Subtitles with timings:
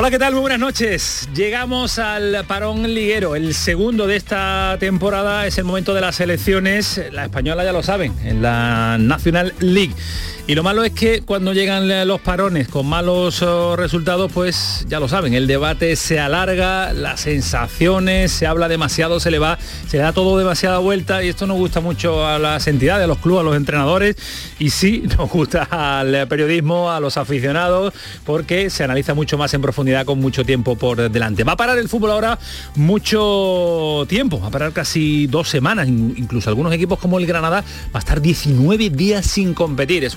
[0.00, 0.32] Hola, ¿qué tal?
[0.34, 1.28] Muy buenas noches.
[1.34, 3.34] Llegamos al parón liguero.
[3.34, 7.02] El segundo de esta temporada es el momento de las elecciones.
[7.10, 9.92] La española ya lo saben, en la National League.
[10.48, 14.98] Y lo malo es que cuando llegan los parones con malos oh, resultados, pues ya
[14.98, 19.58] lo saben, el debate se alarga, las sensaciones, se habla demasiado, se le va,
[19.88, 23.18] se da todo demasiada vuelta y esto nos gusta mucho a las entidades, a los
[23.18, 24.16] clubes, a los entrenadores
[24.58, 27.92] y sí nos gusta al periodismo, a los aficionados,
[28.24, 31.44] porque se analiza mucho más en profundidad con mucho tiempo por delante.
[31.44, 32.38] Va a parar el fútbol ahora
[32.74, 37.62] mucho tiempo, va a parar casi dos semanas, incluso algunos equipos como el Granada
[37.94, 40.04] va a estar 19 días sin competir.
[40.04, 40.16] Es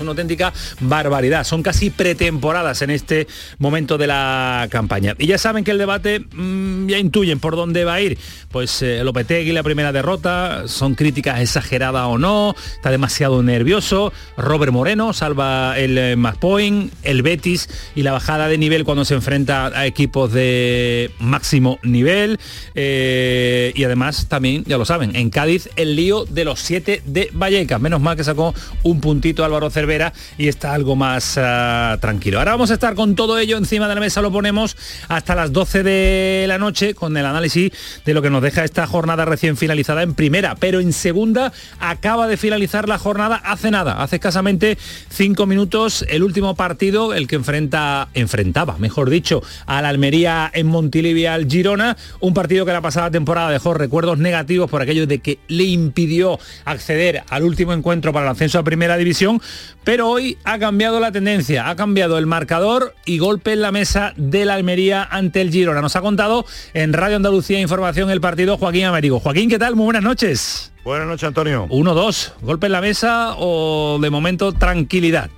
[0.80, 1.44] barbaridad.
[1.44, 3.26] Son casi pretemporadas en este
[3.58, 5.14] momento de la campaña.
[5.18, 8.18] Y ya saben que el debate mm, ya intuyen por dónde va a ir.
[8.50, 14.12] Pues eh, Lopetegui la primera derrota, son críticas exageradas o no, está demasiado nervioso.
[14.36, 19.14] Robert Moreno salva el eh, point, el Betis y la bajada de nivel cuando se
[19.14, 22.38] enfrenta a equipos de máximo nivel.
[22.74, 27.30] Eh, y además también, ya lo saben, en Cádiz el lío de los siete de
[27.32, 27.80] Vallecas.
[27.80, 32.38] Menos mal que sacó un puntito Álvaro Cervera y está algo más ah, tranquilo.
[32.38, 34.76] Ahora vamos a estar con todo ello encima de la mesa, lo ponemos
[35.08, 37.72] hasta las 12 de la noche con el análisis
[38.04, 42.26] de lo que nos deja esta jornada recién finalizada en primera, pero en segunda acaba
[42.28, 44.78] de finalizar la jornada hace nada, hace escasamente
[45.10, 50.66] cinco minutos el último partido, el que enfrenta, enfrentaba, mejor dicho, a la Almería en
[50.66, 55.20] Montilivia al Girona, un partido que la pasada temporada dejó recuerdos negativos por aquello de
[55.20, 59.40] que le impidió acceder al último encuentro para el ascenso a primera división,
[59.84, 64.12] pero hoy ha cambiado la tendencia, ha cambiado el marcador y golpe en la mesa
[64.16, 65.80] de la Almería ante el Girona.
[65.80, 66.44] Nos ha contado
[66.74, 69.20] en Radio Andalucía Información el partido Joaquín Américo.
[69.20, 69.76] Joaquín, ¿qué tal?
[69.76, 70.72] Muy buenas noches.
[70.84, 71.66] Buenas noches, Antonio.
[71.68, 75.30] 1-2, golpe en la mesa o de momento tranquilidad.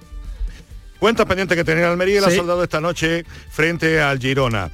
[0.99, 4.71] Cuenta pendiente que tenía Almería y la ha soldado esta noche frente al Girona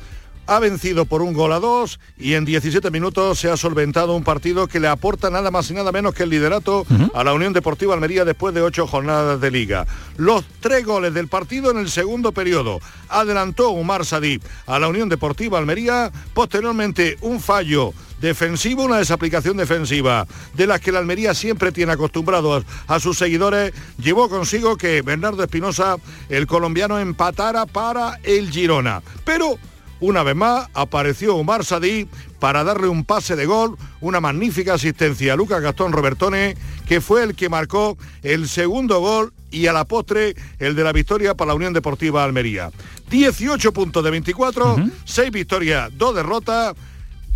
[0.47, 4.25] ha vencido por un gol a dos y en 17 minutos se ha solventado un
[4.25, 7.53] partido que le aporta nada más y nada menos que el liderato a la Unión
[7.53, 9.87] Deportiva Almería después de ocho jornadas de liga.
[10.17, 12.81] Los tres goles del partido en el segundo periodo.
[13.09, 20.27] Adelantó Umar Sadí a la Unión Deportiva Almería, posteriormente un fallo defensivo, una desaplicación defensiva
[20.55, 25.43] de las que la Almería siempre tiene acostumbrados a, sus seguidores, llevó consigo que Bernardo
[25.43, 25.97] Espinosa,
[26.28, 29.03] el colombiano, empatara para el Girona.
[29.25, 29.59] Pero
[30.00, 35.34] una vez más apareció Omar Sadí para darle un pase de gol, una magnífica asistencia
[35.34, 36.56] a Lucas Gastón Robertone,
[36.87, 40.93] que fue el que marcó el segundo gol y a la postre el de la
[40.93, 42.71] victoria para la Unión Deportiva Almería.
[43.10, 46.75] 18 puntos de 24, 6 victorias, 2 derrotas.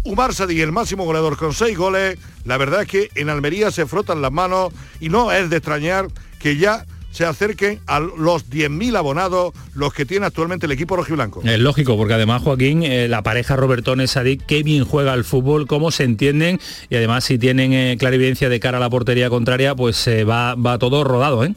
[0.05, 2.19] Umar Sadí, el máximo goleador con 6 goles.
[2.45, 6.09] La verdad es que en Almería se frotan las manos y no es de extrañar
[6.39, 11.43] que ya se acerquen a los 10.000 abonados los que tiene actualmente el equipo rojiblanco.
[11.45, 15.69] Es lógico, porque además, Joaquín, eh, la pareja Robertone Sadik, qué bien juega al fútbol,
[15.69, 16.59] cómo se entienden
[16.91, 20.57] y además si tienen eh, clarividencia de cara a la portería contraria, pues eh, va,
[20.57, 21.55] va todo rodado, ¿eh?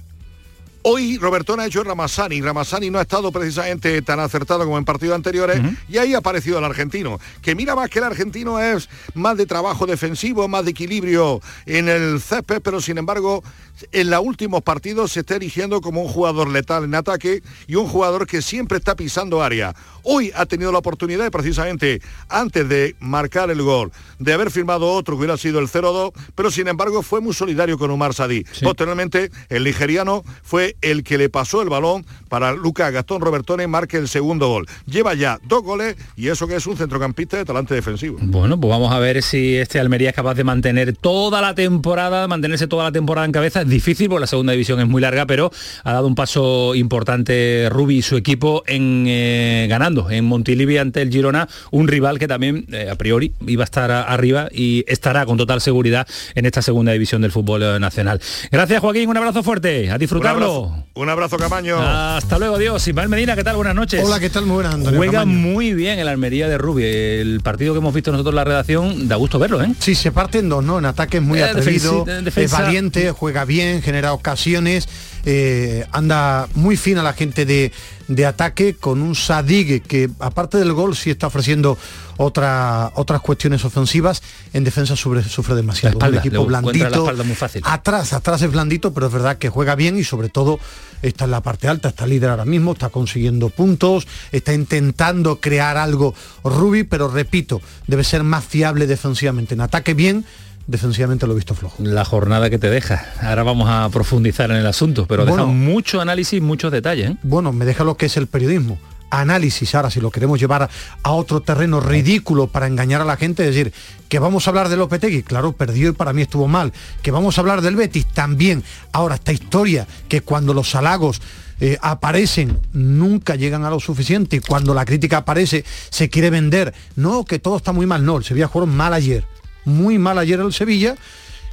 [0.89, 2.39] Hoy Robertone ha hecho Ramazzani.
[2.39, 5.59] Ramazzani no ha estado precisamente tan acertado como en partidos anteriores
[5.89, 7.19] y ahí ha aparecido el argentino.
[7.41, 11.89] Que mira más que el argentino es más de trabajo defensivo, más de equilibrio en
[11.89, 13.43] el césped, pero sin embargo
[13.91, 17.87] en los últimos partidos se está erigiendo como un jugador letal en ataque y un
[17.87, 19.75] jugador que siempre está pisando área.
[20.03, 25.15] Hoy ha tenido la oportunidad, precisamente antes de marcar el gol, de haber firmado otro
[25.15, 28.45] que hubiera sido el 0-2, pero sin embargo fue muy solidario con Omar Sadí.
[28.63, 33.97] Posteriormente, el nigeriano fue el que le pasó el balón para Lucas Gastón Robertone, marque
[33.97, 34.67] el segundo gol.
[34.85, 38.17] Lleva ya dos goles y eso que es un centrocampista de talante defensivo.
[38.21, 42.28] Bueno, pues vamos a ver si este Almería es capaz de mantener toda la temporada,
[42.28, 45.52] mantenerse toda la temporada en cabeza difícil porque la segunda división es muy larga, pero
[45.84, 51.02] ha dado un paso importante Rubi y su equipo en eh, ganando en Montilivi ante
[51.02, 55.25] el Girona, un rival que también eh, a priori iba a estar arriba y estará
[55.25, 58.22] con total seguridad en esta segunda división del fútbol eh, nacional.
[58.52, 60.66] Gracias Joaquín, un abrazo fuerte, a disfrutarlo.
[60.93, 61.78] Un abrazo, Camaño.
[61.79, 62.87] Hasta luego, Dios.
[62.87, 63.55] Ismael Medina, ¿qué tal?
[63.55, 64.03] Buenas noches.
[64.03, 64.46] Hola, ¿qué tal?
[64.46, 66.84] Muy buenas, Antonio Juega muy bien el Almería de Rubi.
[66.84, 69.73] El partido que hemos visto nosotros en la redacción, da gusto verlo, ¿eh?
[69.79, 70.79] Sí, se parten dos, ¿no?
[70.79, 72.05] En ataque es muy atrevido,
[72.35, 74.87] es valiente, juega bien genera ocasiones
[75.29, 77.73] eh, anda muy fina la gente de,
[78.08, 81.78] de ataque con un Sadig que aparte del gol sí está ofreciendo
[82.17, 84.22] otra, otras cuestiones ofensivas.
[84.53, 85.97] En defensa sufre, sufre demasiado.
[85.97, 87.14] un equipo blandito.
[87.23, 87.61] muy fácil.
[87.66, 90.59] Atrás, atrás es blandito, pero es verdad que juega bien y sobre todo
[91.02, 95.78] está en la parte alta, está líder ahora mismo, está consiguiendo puntos, está intentando crear
[95.78, 99.53] algo Rubi, pero repito, debe ser más fiable defensivamente.
[99.53, 100.25] En ataque bien,
[100.67, 101.75] defensivamente lo he visto flojo.
[101.84, 103.05] La jornada que te deja.
[103.22, 107.11] Ahora vamos a profundizar en el asunto, pero deja mucho análisis, muchos detalles.
[107.11, 107.17] ¿eh?
[107.23, 108.78] Bueno, me deja lo que es el periodismo.
[109.09, 110.69] Análisis, ahora si lo queremos llevar
[111.03, 113.73] a otro terreno ridículo para engañar a la gente, decir,
[114.09, 117.37] que vamos a hablar del Lopetegui, claro, perdió y para mí estuvo mal, que vamos
[117.37, 118.63] a hablar del Betis también.
[118.91, 121.21] Ahora, esta historia, que cuando los halagos
[121.59, 126.73] eh, aparecen, nunca llegan a lo suficiente y cuando la crítica aparece se quiere vender.
[126.95, 129.25] No, que todo está muy mal, no, el Sevilla jugó mal ayer.
[129.65, 130.95] Muy mal ayer el Sevilla,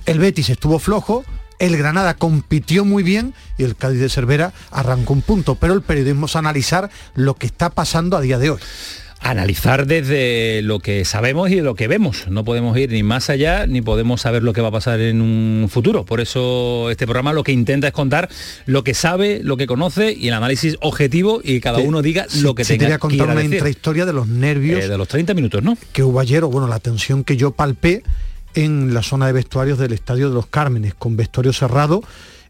[0.07, 1.25] el Betis estuvo flojo,
[1.59, 5.83] el Granada compitió muy bien y el Cádiz de Cervera arrancó un punto, pero el
[5.83, 8.61] periodismo es analizar lo que está pasando a día de hoy
[9.25, 12.29] analizar desde lo que sabemos y lo que vemos.
[12.29, 15.23] No podemos ir ni más allá ni podemos saber lo que va a pasar en
[15.23, 16.05] un futuro.
[16.05, 18.29] Por eso este programa lo que intenta es contar
[18.67, 22.55] lo que sabe, lo que conoce y el análisis objetivo y cada uno diga lo
[22.55, 24.85] que tenga quería contar una intrahistoria de los nervios.
[24.85, 25.77] Eh, de los 30 minutos, ¿no?
[25.93, 28.03] Que hubo ayer, o bueno, la tensión que yo palpé
[28.55, 32.03] en la zona de vestuarios del Estadio de los Cármenes, con vestuario cerrado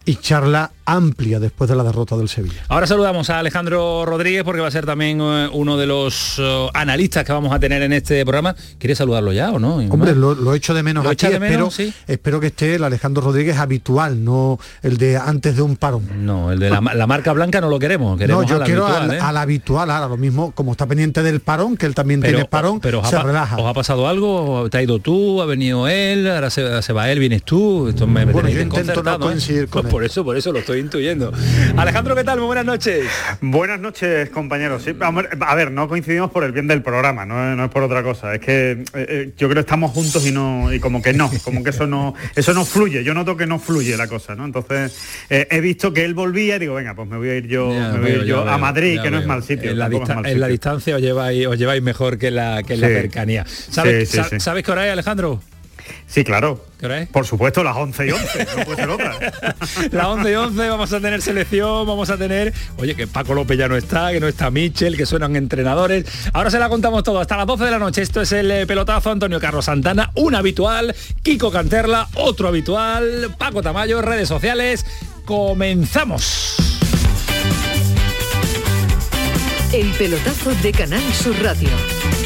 [0.04, 2.62] y charla amplia después de la derrota del Sevilla.
[2.68, 6.68] Ahora saludamos a Alejandro Rodríguez porque va a ser también eh, uno de los eh,
[6.74, 8.54] analistas que vamos a tener en este programa.
[8.78, 9.76] ¿Quiere saludarlo ya o no?
[9.76, 11.70] Hombre, lo, lo, echo de menos aquí, de espero,
[12.06, 16.24] espero que esté el Alejandro Rodríguez habitual, no el de antes de un parón.
[16.24, 18.18] No, el de la, marca blanca no lo queremos.
[18.18, 19.18] queremos no, yo quiero ¿eh?
[19.20, 22.80] al, habitual, ahora lo mismo, como está pendiente del parón, que él también tiene parón,
[22.80, 23.56] pero se relaja.
[23.56, 24.68] ¿Os ha pasado algo?
[24.70, 25.40] ¿Te ha ido tú?
[25.40, 26.30] ¿Ha venido él?
[26.30, 27.18] ¿Ahora se, va él?
[27.18, 27.88] ¿Vienes tú?
[27.88, 31.32] Esto me, bueno, yo intento no coincidir con Por eso, por eso lo estoy intuyendo.
[31.76, 32.38] Alejandro, ¿qué tal?
[32.38, 33.04] Muy buenas noches.
[33.40, 34.84] Buenas noches, compañeros.
[35.40, 38.34] a ver, no coincidimos por el bien del programa, no, es por otra cosa.
[38.34, 41.30] Es que eh, eh, yo creo que estamos juntos y no y como que no,
[41.42, 43.04] como que eso no eso no fluye.
[43.04, 44.44] Yo noto que no fluye la cosa, ¿no?
[44.44, 44.96] Entonces
[45.30, 47.70] eh, he visto que él volvía y digo, venga, pues me voy a ir yo,
[48.48, 49.70] a Madrid, que no es mal sitio.
[49.70, 53.44] En, la, distancia os lleváis, os lleváis mejor que la, que la cercanía.
[53.46, 55.40] ¿Sabes, ¿Sabes qué hora es, Alejandro?
[56.06, 56.64] Sí, claro.
[57.12, 59.18] Por supuesto, las 11 y 11, no puede ser otra.
[59.90, 63.56] las 11 y 11 vamos a tener selección, vamos a tener, oye, que Paco López
[63.56, 66.04] ya no está, que no está Michel, que suenan entrenadores.
[66.34, 68.02] Ahora se la contamos todo, hasta las 12 de la noche.
[68.02, 73.62] Esto es el eh, pelotazo Antonio Carlos Santana, un habitual, Kiko Canterla, otro habitual, Paco
[73.62, 74.84] Tamayo, redes sociales.
[75.24, 76.56] Comenzamos.
[79.72, 81.70] El pelotazo de Canal Sur Radio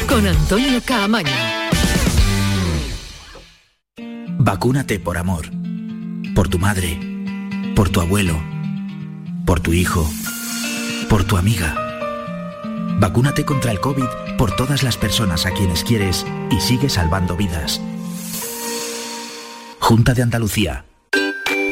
[0.07, 1.58] con Antonio Caamaño.
[4.51, 5.45] Vacúnate por amor.
[6.33, 6.99] Por tu madre.
[7.75, 8.33] Por tu abuelo.
[9.45, 10.09] Por tu hijo.
[11.07, 11.75] Por tu amiga.
[12.99, 14.07] Vacúnate contra el COVID
[14.39, 17.79] por todas las personas a quienes quieres y sigue salvando vidas.
[19.79, 20.88] Junta de Andalucía.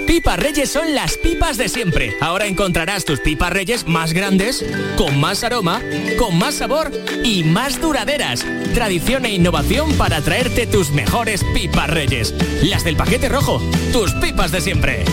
[0.08, 2.16] Pipas Reyes son las pipas de siempre.
[2.22, 4.66] Ahora encontrarás tus pipas Reyes más grandes,
[4.98, 5.82] con más aroma,
[6.18, 6.92] con más sabor
[7.26, 8.46] y más duraderas.
[8.74, 12.34] Tradición e innovación para traerte tus mejores pipas Reyes.
[12.64, 13.62] Las del paquete rojo,
[13.92, 15.04] tus pipas de siempre.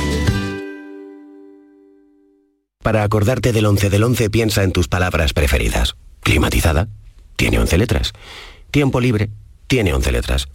[2.80, 5.96] Para acordarte del 11 del 11 piensa en tus palabras preferidas.
[6.20, 6.88] Climatizada,
[7.34, 8.12] tiene 11 letras.
[8.70, 9.30] Tiempo libre,
[9.66, 10.48] tiene 11 letras.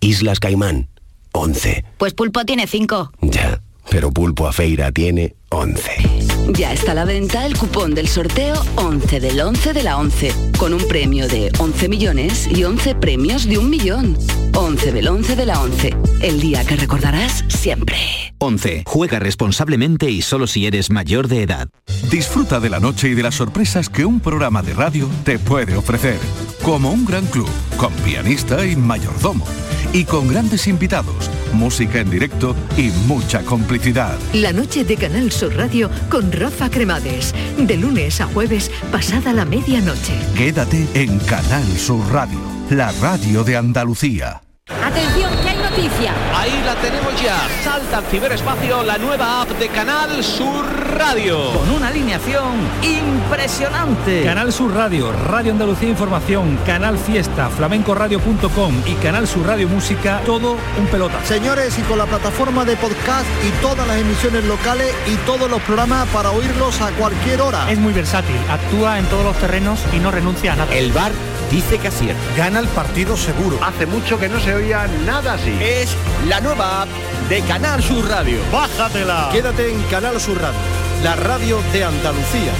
[0.00, 0.88] Islas Caimán,
[1.32, 1.84] 11.
[1.98, 3.12] Pues pulpo tiene 5.
[3.20, 6.22] Ya pero Pulpo a Feira tiene 11.
[6.48, 10.32] Ya está a la venta el cupón del sorteo 11 del 11 de la 11,
[10.58, 14.16] con un premio de 11 millones y 11 premios de un millón.
[14.54, 17.96] 11 del 11 de la 11, el día que recordarás siempre.
[18.38, 18.82] 11.
[18.86, 21.68] Juega responsablemente y solo si eres mayor de edad.
[22.10, 25.76] Disfruta de la noche y de las sorpresas que un programa de radio te puede
[25.76, 26.18] ofrecer.
[26.62, 29.46] Como un gran club, con pianista y mayordomo
[29.92, 34.18] y con grandes invitados, música en directo y mucha complicidad.
[34.32, 39.44] La noche de Canal Sur Radio con Rafa Cremades, de lunes a jueves pasada la
[39.44, 40.14] medianoche.
[40.36, 42.38] Quédate en Canal Sur Radio,
[42.70, 44.42] la radio de Andalucía.
[44.82, 45.30] Atención,
[45.72, 46.12] noticia.
[46.34, 47.36] Ahí la tenemos ya.
[47.62, 50.64] Salta al ciberespacio la nueva app de Canal Sur
[50.96, 51.52] Radio.
[51.52, 52.52] Con una alineación
[52.82, 54.24] impresionante.
[54.24, 60.56] Canal Sur Radio, Radio Andalucía Información, Canal Fiesta, flamencoradio.com y Canal Sur Radio Música, todo
[60.78, 61.24] un pelota.
[61.24, 65.62] Señores, y con la plataforma de podcast y todas las emisiones locales y todos los
[65.62, 67.70] programas para oírlos a cualquier hora.
[67.70, 70.74] Es muy versátil, actúa en todos los terrenos y no renuncia a nada.
[70.74, 71.12] El bar
[71.52, 72.20] dice que acierta.
[72.36, 73.58] Gana el partido seguro.
[73.62, 75.52] Hace mucho que no se oía nada así.
[75.62, 75.96] Es
[76.28, 76.88] la nueva app
[77.28, 78.38] de Canal Sur Radio.
[78.52, 79.30] Bájatela.
[79.32, 82.52] Quédate en Canal Sur Radio la radio de Andalucía.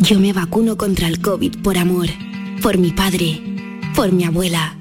[0.00, 2.08] Yo me vacuno contra el COVID por amor,
[2.62, 3.40] por mi padre,
[3.94, 4.76] por mi abuela,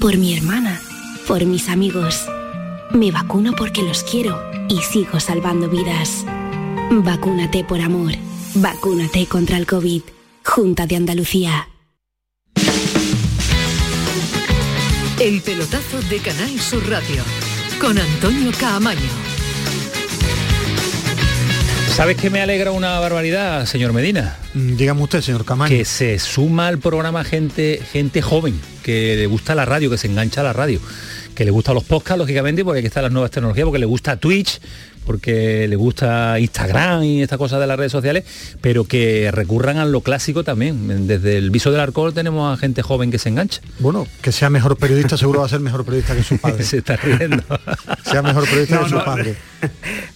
[0.00, 0.80] por mi hermana,
[1.28, 2.26] por mis amigos.
[2.92, 4.36] Me vacuno porque los quiero
[4.68, 6.24] y sigo salvando vidas.
[6.90, 8.12] Vacúnate por amor.
[8.56, 10.02] Vacúnate contra el COVID.
[10.44, 11.68] Junta de Andalucía.
[15.18, 17.22] El pelotazo de Canal Sur Radio
[17.80, 19.00] con Antonio Caamaño.
[21.94, 24.36] ¿Sabes que me alegra una barbaridad, señor Medina?
[24.52, 25.74] Mm, Dígame usted, señor Camaño.
[25.74, 30.06] Que se suma al programa gente, gente joven, que le gusta la radio, que se
[30.06, 30.80] engancha a la radio,
[31.34, 34.18] que le gusta los podcasts, lógicamente, porque aquí están las nuevas tecnologías, porque le gusta
[34.18, 34.60] Twitch,
[35.06, 38.24] porque le gusta Instagram y estas cosas de las redes sociales,
[38.60, 41.06] pero que recurran a lo clásico también.
[41.06, 43.60] Desde el viso del alcohol tenemos a gente joven que se engancha.
[43.78, 46.64] Bueno, que sea mejor periodista seguro va a ser mejor periodista que su padre.
[46.64, 47.42] se está riendo.
[48.04, 49.34] sea mejor periodista No, que su no, padre.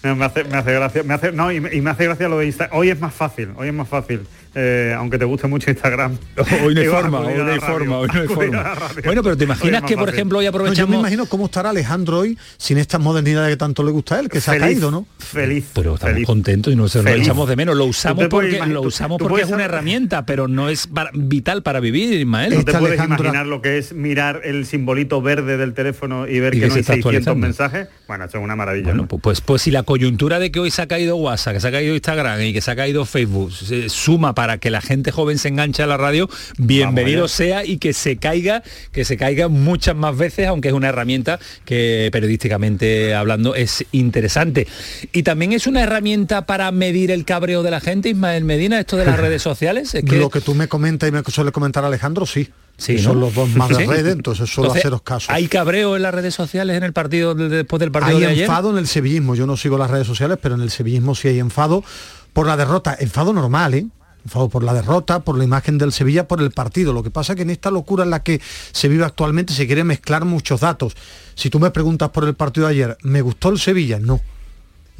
[0.02, 2.28] No, me, hace, me hace gracia, me hace, no, y, me- y me hace gracia
[2.28, 2.78] lo de Instagram.
[2.78, 4.20] Hoy es más fácil, hoy es más fácil.
[4.54, 6.16] eh, aunque te guste mucho Instagram.
[6.64, 8.75] Hoy no hay forma, hoy no hay forma, hoy no hay forma.
[9.04, 10.14] Bueno, pero te imaginas que, por fácil.
[10.18, 10.99] ejemplo, hoy No, yo me aprovechamos...
[10.99, 14.40] imagino cómo estará Alejandro hoy sin estas modernidades que tanto le gusta a él, que
[14.40, 15.07] se ha Feliz, ¿no?
[15.19, 15.65] Feliz.
[15.75, 16.27] pero estamos feliz.
[16.27, 17.77] contentos y no se lo echamos de menos.
[17.77, 20.87] Lo usamos puedes porque, lo usamos tú porque es una saber- herramienta, pero no es
[20.87, 22.55] para- vital para vivir, Ismael.
[22.55, 26.39] ¿No te puedes Alejandra- imaginar lo que es mirar el simbolito verde del teléfono y
[26.41, 27.47] ver Y que que no hay está 600 actualizando.
[27.47, 27.89] mensajes?
[28.07, 28.85] Bueno, eso es una maravilla.
[28.87, 29.09] Bueno, ¿no?
[29.09, 31.69] pu- pues, pues si la coyuntura de que hoy se ha caído WhatsApp, que se
[31.69, 35.11] ha caído Instagram y que se ha caído Facebook, se suma para que la gente
[35.11, 39.17] joven se enganche a la radio, bienvenido Vamos sea y que se caiga, que se
[39.17, 44.67] caiga muchas más veces, aunque es una herramienta que periodísticamente hablando es interesante.
[45.12, 48.97] Y también es una herramienta para medir el cabreo de la gente, Ismael Medina, esto
[48.97, 49.95] de las redes sociales.
[49.95, 52.49] Es que Lo que tú me comentas y me suele comentar Alejandro, sí.
[52.77, 52.99] Sí.
[52.99, 53.85] Son los dos más de Sí.
[53.87, 55.31] redes, entonces suelo Entonces, haceros caso.
[55.33, 58.31] ¿Hay cabreo en las redes sociales en el partido de- después del partido Hay de
[58.31, 58.45] ayer?
[58.45, 59.35] enfado en el sevillismo.
[59.35, 61.85] Yo no sigo las redes sociales, pero en el sevillismo sí hay enfado
[62.33, 62.97] por la derrota.
[62.99, 63.87] Enfado normal, ¿eh?
[64.25, 66.93] Enfado por la derrota, por la imagen del Sevilla, por el partido.
[66.93, 68.41] Lo que pasa es que en esta locura en la que
[68.73, 70.95] se vive actualmente se quiere mezclar muchos datos.
[71.35, 73.99] Si tú me preguntas por el partido de ayer, ¿me gustó el Sevilla?
[73.99, 74.21] No.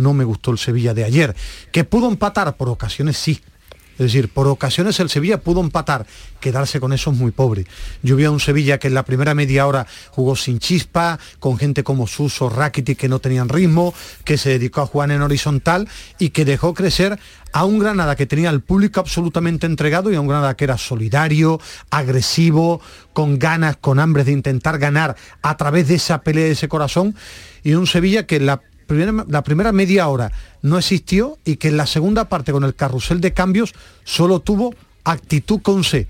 [0.01, 1.37] No me gustó el Sevilla de ayer.
[1.73, 2.57] ¿Que pudo empatar?
[2.57, 3.41] Por ocasiones sí.
[4.01, 6.07] Es decir, por ocasiones el Sevilla pudo empatar,
[6.41, 7.67] quedarse con eso es muy pobre.
[8.03, 11.59] Yo vi a un Sevilla que en la primera media hora jugó sin chispa, con
[11.59, 13.93] gente como Suso, Rakitic que no tenían ritmo,
[14.25, 15.87] que se dedicó a jugar en horizontal
[16.19, 17.19] y que dejó crecer
[17.53, 20.79] a un Granada que tenía al público absolutamente entregado y a un Granada que era
[20.79, 22.81] solidario, agresivo,
[23.13, 27.15] con ganas, con hambre de intentar ganar a través de esa pelea, de ese corazón,
[27.63, 30.33] y un Sevilla que en la primera, la primera media hora
[30.63, 33.73] no existió y que en la segunda parte con el carrusel de cambios
[34.05, 36.09] solo tuvo actitud con C.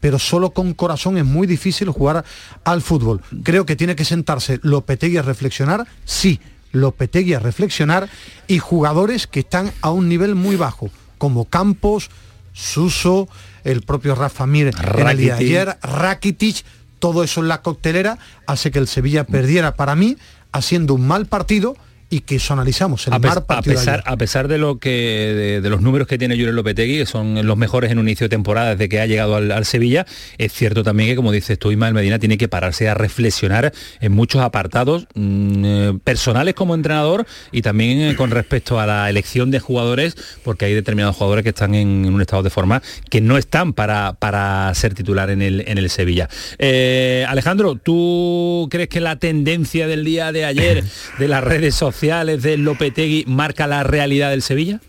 [0.00, 2.24] Pero solo con corazón es muy difícil jugar
[2.64, 3.20] al fútbol.
[3.44, 6.40] Creo que tiene que sentarse Lopetegui a reflexionar, sí,
[6.72, 8.08] Lopetegui a reflexionar
[8.48, 12.10] y jugadores que están a un nivel muy bajo, como Campos,
[12.54, 13.28] Suso,
[13.64, 15.48] el propio Rafa Mir en el día de Rakitic.
[15.48, 16.64] ayer, Rakitic,
[16.98, 20.16] todo eso en la coctelera hace que el Sevilla perdiera para mí
[20.50, 21.76] haciendo un mal partido
[22.12, 25.60] y que eso analizamos, el a, mal a pesar, a pesar de lo que de,
[25.62, 28.28] de los números que tiene Julen Lopetegui, que son los mejores en un inicio de
[28.28, 30.04] temporada desde que ha llegado al, al Sevilla,
[30.36, 34.12] es cierto también que, como dices tú, Ismael Medina tiene que pararse a reflexionar en
[34.12, 39.50] muchos apartados mm, eh, personales como entrenador y también eh, con respecto a la elección
[39.50, 40.14] de jugadores,
[40.44, 43.72] porque hay determinados jugadores que están en, en un estado de forma que no están
[43.72, 46.28] para, para ser titular en el, en el Sevilla.
[46.58, 50.84] Eh, Alejandro, ¿tú crees que la tendencia del día de ayer
[51.18, 54.80] de las redes sociales de Lopetegui marca la realidad del Sevilla?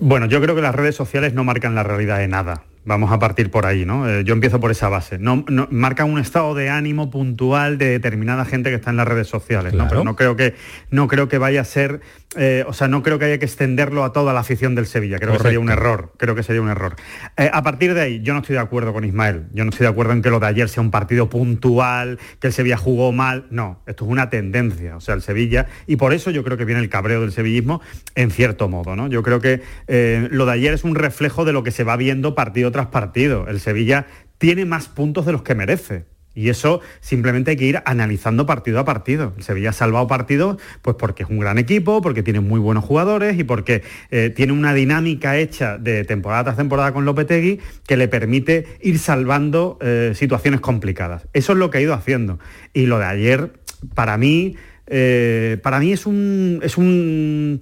[0.00, 2.62] Bueno, yo creo que las redes sociales no marcan la realidad de nada.
[2.88, 4.08] Vamos a partir por ahí, ¿no?
[4.08, 5.18] Eh, yo empiezo por esa base.
[5.18, 9.06] No, no- marcan un estado de ánimo puntual de determinada gente que está en las
[9.06, 9.86] redes sociales, ¿no?
[9.88, 10.54] Pero no creo que
[10.90, 12.00] no creo que vaya a ser,
[12.36, 15.18] eh, o sea, no creo que haya que extenderlo a toda la afición del Sevilla.
[15.18, 16.14] Creo que sería un error.
[16.16, 16.96] Creo que sería un error.
[17.36, 19.48] Eh, a partir de ahí, yo no estoy de acuerdo con Ismael.
[19.52, 22.46] Yo no estoy de acuerdo en que lo de ayer sea un partido puntual, que
[22.46, 23.44] el Sevilla jugó mal.
[23.50, 24.96] No, esto es una tendencia.
[24.96, 27.82] O sea, el Sevilla y por eso yo creo que viene el cabreo del sevillismo
[28.14, 29.08] en cierto modo, ¿no?
[29.08, 29.60] Yo creo que
[30.30, 33.46] lo de ayer es un reflejo de lo que se va viendo partido tras partido.
[33.48, 34.06] El Sevilla
[34.38, 36.06] tiene más puntos de los que merece.
[36.38, 39.32] Y eso simplemente hay que ir analizando partido a partido.
[39.36, 42.84] El Sevilla ha salvado partidos pues porque es un gran equipo, porque tiene muy buenos
[42.84, 43.82] jugadores y porque
[44.12, 47.58] eh, tiene una dinámica hecha de temporada tras temporada con Lopetegui
[47.88, 51.26] que le permite ir salvando eh, situaciones complicadas.
[51.32, 52.38] Eso es lo que ha ido haciendo.
[52.72, 53.54] Y lo de ayer,
[53.96, 54.54] para mí,
[54.86, 57.58] eh, para mí es un, es un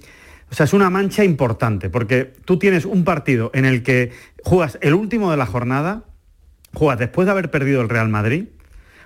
[0.49, 4.13] o sea, es una mancha importante, porque tú tienes un partido en el que
[4.47, 6.05] juegas el último de la jornada,
[6.73, 8.47] juegas después de haber perdido el Real Madrid,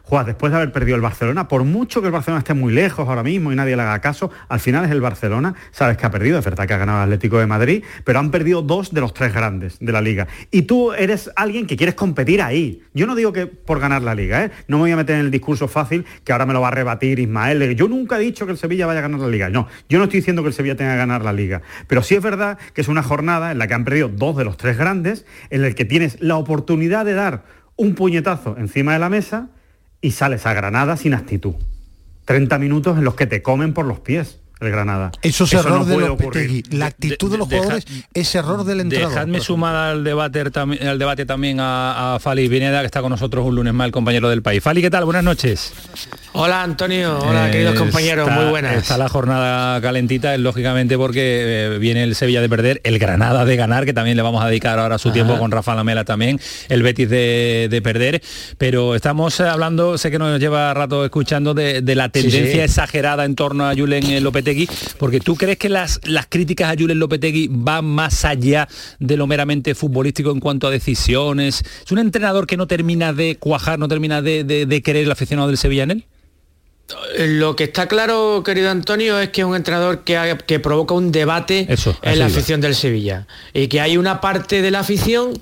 [0.04, 3.08] Juan, después de haber perdido el Barcelona, por mucho que el Barcelona esté muy lejos
[3.08, 6.10] ahora mismo y nadie le haga caso, al final es el Barcelona, sabes que ha
[6.10, 9.00] perdido, es verdad que ha ganado el Atlético de Madrid, pero han perdido dos de
[9.00, 10.26] los tres grandes de la liga.
[10.50, 12.82] Y tú eres alguien que quieres competir ahí.
[12.94, 14.50] Yo no digo que por ganar la liga, ¿eh?
[14.68, 16.72] no me voy a meter en el discurso fácil que ahora me lo va a
[16.72, 17.76] rebatir Ismael.
[17.76, 19.48] Yo nunca he dicho que el Sevilla vaya a ganar la liga.
[19.48, 21.62] No, yo no estoy diciendo que el Sevilla tenga que ganar la liga.
[21.86, 24.44] Pero sí es verdad que es una jornada en la que han perdido dos de
[24.44, 27.44] los tres grandes, en el que tienes la oportunidad de dar
[27.76, 29.50] un puñetazo encima de la mesa
[30.00, 31.54] y sales a Granada sin actitud.
[32.24, 35.12] 30 minutos en los que te comen por los pies el Granada.
[35.22, 36.62] Eso es error de Lopetegui.
[36.70, 39.12] La actitud de, los jugadores es error del entrenador.
[39.12, 43.44] Dejadme sumar al debate, al debate también a, a Fali Vineda, que está con nosotros
[43.46, 44.62] un lunes más, el compañero del país.
[44.62, 45.04] Fali, ¿qué tal?
[45.04, 45.72] Buenas noches.
[46.32, 48.76] Hola Antonio, hola queridos compañeros, muy buenas.
[48.76, 53.56] Está la jornada calentita, lógicamente porque eh, viene el Sevilla de perder, el Granada de
[53.56, 56.84] ganar, que también le vamos a dedicar ahora su tiempo con Rafa Lamela también, el
[56.84, 58.22] Betis de, perder,
[58.58, 63.68] pero estamos hablando, sé que nos lleva rato escuchando de, la tendencia exagerada en torno
[63.68, 64.49] a Julen Lopetegui,
[64.98, 69.26] porque tú crees que las, las críticas a Julen Lopetegui van más allá de lo
[69.26, 71.62] meramente futbolístico en cuanto a decisiones.
[71.84, 75.48] ¿Es un entrenador que no termina de cuajar, no termina de, de querer el aficionado
[75.48, 76.04] del Sevilla en él?
[77.18, 81.68] Lo que está claro, querido Antonio, es que es un entrenador que, provoca un debate
[82.02, 83.26] en la afición del Sevilla.
[83.52, 85.32] Y que hay una parte de la afición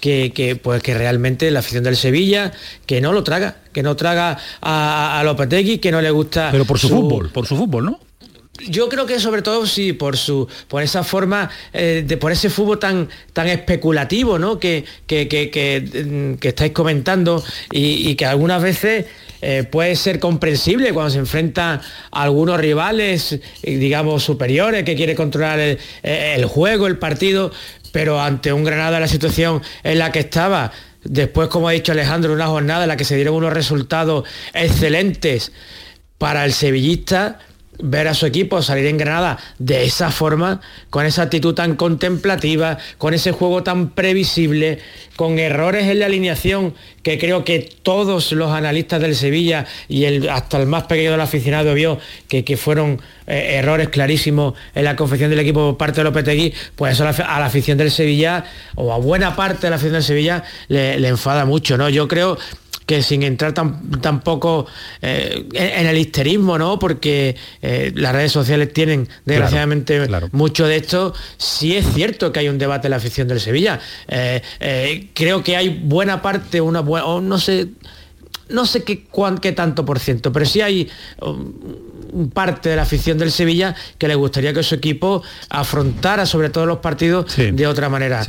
[0.00, 2.52] que, pues que realmente la afición del Sevilla
[2.86, 6.48] que no lo traga, que no traga a, a Lopetegui, que no le gusta.
[6.50, 8.00] Pero por su, fútbol, por su fútbol, ¿no?
[8.66, 12.50] Yo creo que sobre todo sí, por su, por esa forma, eh, de, por ese
[12.50, 14.58] fútbol tan, tan especulativo, ¿no?
[14.58, 19.06] Que, que, que, mm, estáis comentando y que algunas veces
[19.40, 25.14] eh, puede ser comprensible cuando se enfrenta a algunos rivales, eh, digamos, superiores, que quiere
[25.14, 27.52] controlar el, el juego, el partido,
[27.92, 30.72] pero ante un Granada la situación en la que estaba,
[31.04, 35.52] después, como ha dicho Alejandro, una jornada en la que se dieron unos resultados excelentes
[36.18, 37.38] para el sevillista,
[37.78, 42.78] ver a su equipo salir en Granada de esa forma, con esa actitud tan contemplativa,
[42.98, 44.78] con ese juego tan previsible,
[45.16, 50.28] con errores en la alineación que creo que todos los analistas del Sevilla y el,
[50.28, 54.96] hasta el más pequeño del aficionado vio que, que fueron eh, errores clarísimos en la
[54.96, 58.92] confección del equipo por parte de Lopetegui, pues eso a la, afición del Sevilla o
[58.92, 61.88] a buena parte de la afición del Sevilla le, le enfada mucho, ¿no?
[61.88, 62.38] Yo creo
[62.88, 64.66] que sin entrar tampoco
[65.02, 66.78] eh, en el histerismo, ¿no?
[66.78, 71.12] Porque eh, las redes sociales tienen, desgraciadamente, mucho de esto.
[71.36, 73.78] Sí es cierto que hay un debate en la afición del Sevilla.
[74.08, 77.68] Eh, creo que hay buena parte, una buena, no sé,
[78.48, 79.04] no sé qué,
[79.42, 80.88] qué tanto por ciento, pero sí hay
[81.20, 81.52] um,
[82.32, 86.66] parte de la afición del Sevilla que le gustaría que su equipo afrontara sobre todo
[86.66, 88.24] los partidos de otra manera.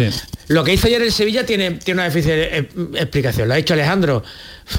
[0.47, 4.23] Lo que hizo ayer el Sevilla tiene, tiene una difícil explicación, lo ha dicho Alejandro.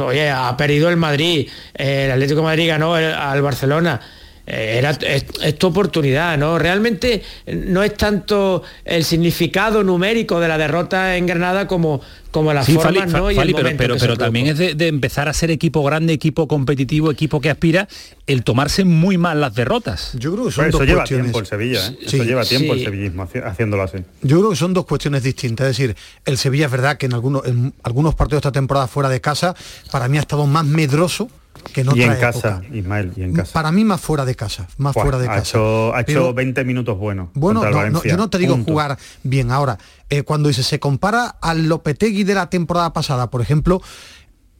[0.00, 4.00] Oye, ha perdido el Madrid, el Atlético de Madrid ganó al Barcelona.
[4.00, 4.19] eh,
[4.50, 6.58] era, es, tu oportunidad, ¿no?
[6.58, 12.64] Realmente no es tanto el significado numérico de la derrota en Granada como, como la
[12.64, 13.28] forma, ¿no?
[13.76, 17.88] pero, pero, también es de, empezar a ser equipo grande, equipo competitivo, equipo que aspira,
[18.26, 20.12] el tomarse muy mal las derrotas.
[20.14, 21.98] Yo creo que son dos eso lleva tiempo el Sevilla, ¿eh?
[22.02, 23.98] eso lleva tiempo el sevillismo haciéndolo así.
[24.22, 25.68] Yo creo que son dos cuestiones distintas.
[25.68, 28.86] Es decir, el Sevilla es verdad que en algunos, en algunos partidos de esta temporada
[28.86, 29.54] fuera de casa,
[29.90, 31.28] para mí ha estado más medroso
[31.62, 33.52] que no y en casa, Ismael, y en casa.
[33.52, 35.40] Para mí más fuera de casa, más fuera de ha casa.
[35.40, 37.30] Hecho, ha hecho 20 minutos buenos.
[37.34, 37.62] Bueno,
[38.04, 39.50] yo no te digo jugar bien.
[39.50, 43.80] Ahora, eh, cuando dice se compara al Lopetegui de la temporada pasada, por ejemplo,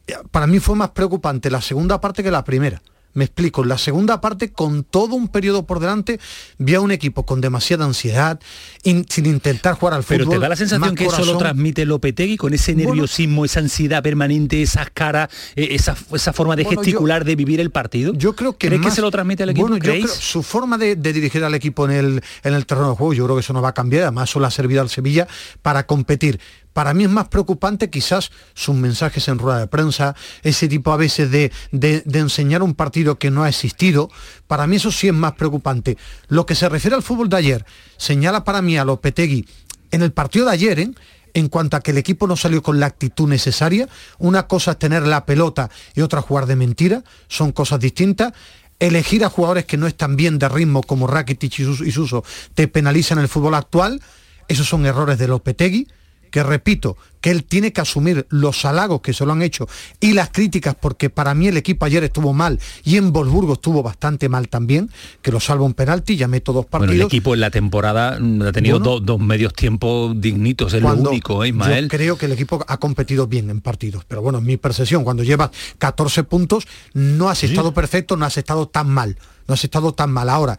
[0.06, 2.82] eh, para mí fue más preocupante la segunda parte que la primera.
[3.12, 6.20] Me explico, en la segunda parte, con todo un periodo por delante,
[6.58, 8.38] vi a un equipo con demasiada ansiedad,
[8.82, 10.18] sin intentar jugar al fútbol.
[10.18, 14.02] Pero te da la sensación que eso lo transmite Lopetegui con ese nerviosismo, esa ansiedad
[14.02, 18.12] permanente, esas caras, eh, esa, esa forma de gesticular, de vivir el partido.
[18.14, 19.68] Yo creo que ¿Crees que se lo transmite al equipo?
[19.68, 22.96] Bueno, yo creo, su forma de, dirigir al equipo en el, en el terreno de
[22.96, 25.26] juego, yo creo que eso no va a cambiar, además solo ha servido al Sevilla
[25.62, 26.40] para competir.
[26.72, 30.96] Para mí es más preocupante quizás sus mensajes en rueda de prensa, ese tipo a
[30.96, 34.10] veces de, de, enseñar un partido que no ha existido.
[34.46, 35.98] Para mí eso sí es más preocupante.
[36.28, 39.46] Lo que se refiere al fútbol de ayer, señala para mí a Lopetegui
[39.90, 40.90] en el partido de ayer, ¿eh?
[41.34, 43.88] en cuanto a que el equipo no salió con la actitud necesaria.
[44.18, 48.32] Una cosa es tener la pelota y otra jugar de mentira, son cosas distintas.
[48.78, 53.14] Elegir a jugadores que no están bien de ritmo como Rakitic y Suso te penaliza
[53.14, 54.00] en el fútbol actual.
[54.48, 55.86] Esos son errores de Lopetegui
[56.30, 59.68] que repito, que él tiene que asumir los halagos que se lo han hecho
[60.00, 63.82] y las críticas, porque para mí el equipo ayer estuvo mal y en Wolfsburgo estuvo
[63.82, 64.90] bastante mal también,
[65.22, 66.94] que lo salva un penalti, ya meto dos partidos.
[66.94, 68.92] Bueno, el equipo en la temporada mm, ha tenido Bueno.
[68.92, 71.84] dos, dos medios tiempos dignitos, es lo único, ¿eh, Ismael?
[71.84, 75.04] Yo creo que el equipo ha competido bien en partidos, pero bueno, en mi percepción,
[75.04, 79.16] cuando llevas 14 puntos, no has estado perfecto, no has estado tan mal,
[79.46, 80.28] no has estado tan mal.
[80.30, 80.58] Ahora,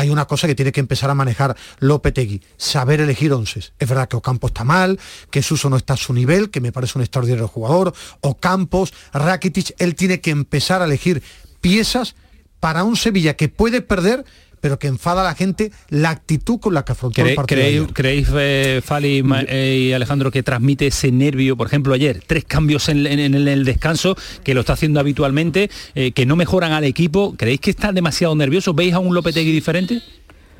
[0.00, 3.74] hay una cosa que tiene que empezar a manejar Lopetegui, saber elegir onces.
[3.78, 4.98] Es verdad que Ocampo está mal,
[5.30, 9.74] que Suso no está a su nivel, que me parece un extraordinario jugador, Ocampos, Rakitic,
[9.78, 11.22] él tiene que empezar a elegir
[11.60, 12.14] piezas
[12.60, 14.24] para un Sevilla que puede perder,
[14.60, 17.60] pero que enfada a la gente la actitud con la que afrontó el ¿Cree- partido.
[17.60, 21.56] ¿Creéis, creéis, eh, Fali eh, y Alejandro, que transmite ese nervio?
[21.56, 25.70] Por ejemplo, ayer, tres cambios en, en- en el descanso, que lo está haciendo habitualmente,
[25.94, 27.34] eh, que no mejoran al equipo.
[27.36, 28.74] ¿Creéis que está demasiado nervioso?
[28.74, 30.02] ¿Veis a un Lopetegui diferente?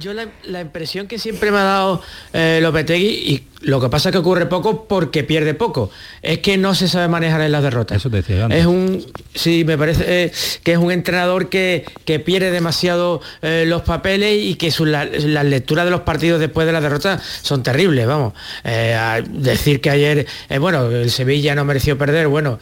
[0.01, 4.09] Yo la, la impresión que siempre me ha dado eh, Lopetegui, y lo que pasa
[4.09, 5.91] es que ocurre poco porque pierde poco,
[6.23, 7.99] es que no se sabe manejar en las derrotas.
[7.99, 8.61] Eso te decía antes.
[8.61, 10.33] Es un, sí, me parece eh,
[10.65, 15.05] que es un entrenador que, que pierde demasiado eh, los papeles y que su- la-
[15.05, 18.33] las lecturas de los partidos después de la derrota son terribles, vamos.
[18.65, 20.27] Eh, a decir que ayer,
[20.59, 22.59] bueno, el Sevilla no mereció perder, bueno,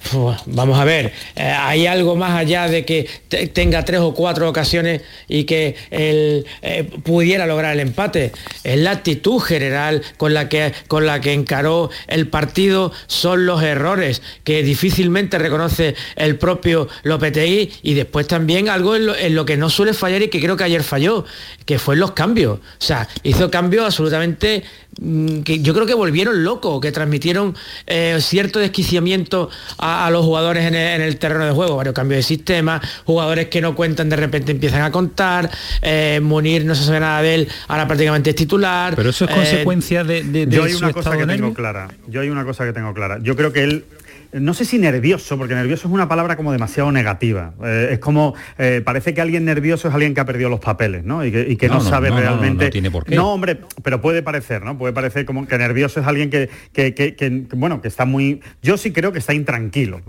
[0.00, 4.48] fu, vamos a ver, hay algo más allá de que te- tenga tres o cuatro
[4.48, 6.46] ocasiones y que él
[6.76, 8.32] eh, pudiera lograr el empate.
[8.62, 13.62] Es la actitud general con la, que, con la que encaró el partido, son los
[13.62, 19.70] errores que difícilmente reconoce el propio Lopetegui y después también algo en lo, que no
[19.70, 21.24] suele fallar y que creo que ayer falló,
[21.64, 22.58] que fue los cambios.
[22.58, 24.64] O sea, hizo cambios absolutamente
[25.00, 30.64] mm, que yo creo que volvieron locos, que transmitieron eh, cierto desquiciamiento a, los jugadores
[30.64, 34.10] en el, en el terreno de juego, varios cambios de sistema, jugadores que no cuentan
[34.10, 35.50] de repente empiezan a contar,
[35.82, 38.94] eh, Munir no se sabe nada de él, ahora prácticamente es titular.
[38.96, 41.54] Pero eso es eh, consecuencia de, de- de Yo hay su una cosa que tengo
[41.54, 41.88] clara.
[42.08, 43.18] Yo hay una cosa que tengo clara.
[43.22, 43.84] Yo creo que él
[44.32, 47.54] no sé si nervioso, porque nervioso es una palabra como demasiado negativa.
[47.64, 51.04] Eh, es como, eh, parece que alguien nervioso es alguien que ha perdido los papeles,
[51.04, 51.24] ¿no?
[51.24, 52.64] Y que, y que no, No, no, sabe no, realmente...
[52.64, 53.14] no tiene por qué.
[53.16, 54.76] No, hombre, pero puede parecer, ¿no?
[54.78, 58.40] Puede parecer como que nervioso es alguien que, que- bueno, que está muy...
[58.62, 60.00] Yo sí creo que está intranquilo.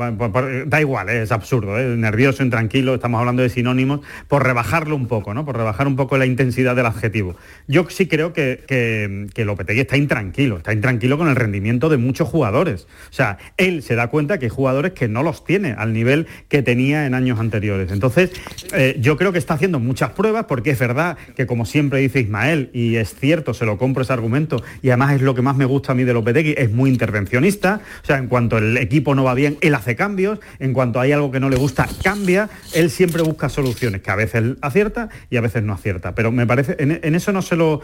[0.68, 1.22] Da igual, ¿eh?
[1.24, 1.78] es absurdo.
[1.78, 5.46] Nervioso, intranquilo, estamos hablando de sinónimos, por rebajarlo un poco, ¿no?
[5.46, 7.36] Por rebajar un poco la intensidad del adjetivo.
[7.68, 11.98] Yo sí creo que, que, que Lopetegui está intranquilo, está intranquilo con el rendimiento de
[11.98, 12.88] muchos jugadores.
[13.10, 16.28] O sea, él se da cuenta que hay jugadores que no los tiene al nivel
[16.48, 17.92] que tenía en años anteriores.
[17.92, 18.32] Entonces,
[18.74, 22.20] eh, yo creo que está haciendo muchas pruebas porque es verdad que como siempre dice
[22.20, 25.56] Ismael, y es cierto, se lo compro ese argumento, y además es lo que más
[25.56, 29.16] me gusta a mí de Lopetegui, es muy intervencionista, o sea, en cuanto el equipo
[29.16, 32.50] no va bien, él hace cambios, en cuanto hay algo que no le gusta, cambia,
[32.74, 36.16] él siempre busca soluciones, que a veces acierta y a veces no acierta.
[36.16, 37.82] Pero me parece, en, eso no se lo,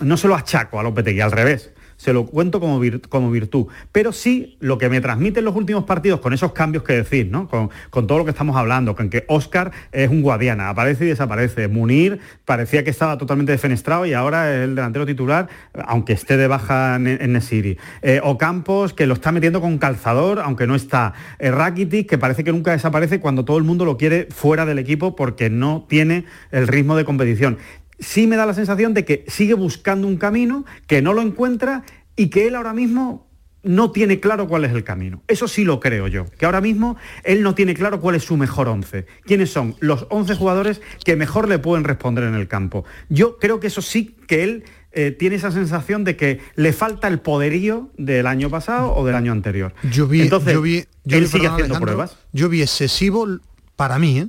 [0.00, 3.66] no se lo achaco a Lopetegui, al revés se lo cuento como, como virtud.
[3.92, 7.26] Pero sí lo que me transmite en los últimos partidos, con esos cambios que decís,
[7.30, 7.48] ¿no?
[7.48, 11.08] Con, con todo lo que estamos hablando, con que Oscar es un guadiana, aparece y
[11.08, 11.68] desaparece.
[11.68, 15.48] Munir parecía que estaba totalmente defenestrado y ahora es el delantero titular,
[15.86, 17.78] aunque esté de baja en, en Nesiri.
[18.02, 21.14] Eh, Ocampos, que lo está metiendo con calzador, aunque no está.
[21.38, 24.78] Eh, Rakitic, que parece que nunca desaparece cuando todo el mundo lo quiere fuera del
[24.78, 27.58] equipo porque no tiene el ritmo de competición
[27.98, 31.84] sí me da la sensación de que sigue buscando un camino, que no lo encuentra
[32.16, 33.26] y que él ahora mismo
[33.62, 35.22] no tiene claro cuál es el camino.
[35.26, 38.36] Eso sí lo creo yo, que ahora mismo él no tiene claro cuál es su
[38.36, 39.06] mejor once.
[39.24, 42.84] ¿Quiénes son los 11 jugadores que mejor le pueden responder en el campo?
[43.08, 47.08] Yo creo que eso sí que él eh, tiene esa sensación de que le falta
[47.08, 49.74] el poderío del año pasado o del año anterior.
[49.90, 52.16] Yo vi, Entonces, yo vi, yo él vi, sigue haciendo pruebas.
[52.32, 53.26] Yo vi excesivo
[53.74, 54.28] para mí, ¿eh?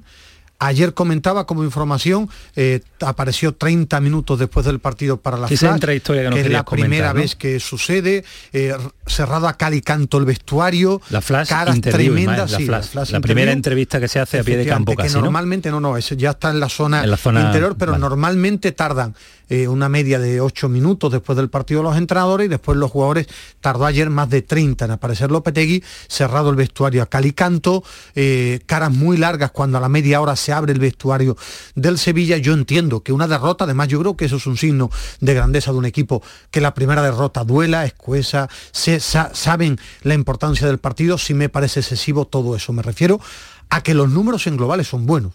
[0.59, 5.79] Ayer comentaba como información, eh, apareció 30 minutos después del partido para la Sí, Flash,
[5.79, 7.21] que nos es la primera comentar, ¿no?
[7.21, 12.51] vez que sucede, eh, cerrado a cal y canto el vestuario, La Flash caras tremendas,
[12.51, 13.21] la sí, Flash, la interview.
[13.21, 15.21] primera entrevista que se hace a pie de campo casi, que ¿no?
[15.21, 18.01] normalmente no, no, eso ya está en la zona, En la zona- interior, pero vale.
[18.01, 19.13] normalmente tardan
[19.49, 23.27] eh, una media de 8 minutos después del partido los entrenadores y después los jugadores
[23.61, 27.83] tardó ayer más de 30 en aparecer Lopetegui, cerrado el vestuario a calicanto,
[28.15, 31.35] eh, caras muy largas cuando a la media hora se abre el vestuario
[31.75, 32.37] del Sevilla.
[32.37, 34.89] Yo entiendo que una derrota, además yo creo que eso es un signo
[35.21, 40.13] de grandeza de un equipo, que la primera derrota duela, escuesa, se, sa- saben la
[40.13, 42.73] importancia del partido, si me parece excesivo todo eso.
[42.73, 43.19] Me refiero
[43.69, 45.33] a que los números en globales son buenos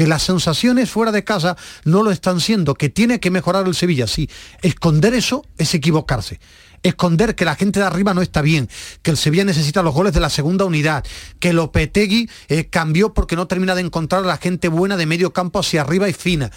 [0.00, 3.74] que las sensaciones fuera de casa no lo están siendo, que tiene que mejorar el
[3.74, 4.30] Sevilla, sí.
[4.62, 6.40] Esconder eso es equivocarse.
[6.82, 8.70] Esconder que la gente de arriba no está bien,
[9.02, 11.04] que el Sevilla necesita los goles de la segunda unidad,
[11.38, 15.34] que Lopetegui eh, cambió porque no termina de encontrar a la gente buena de medio
[15.34, 16.50] campo hacia arriba y fina.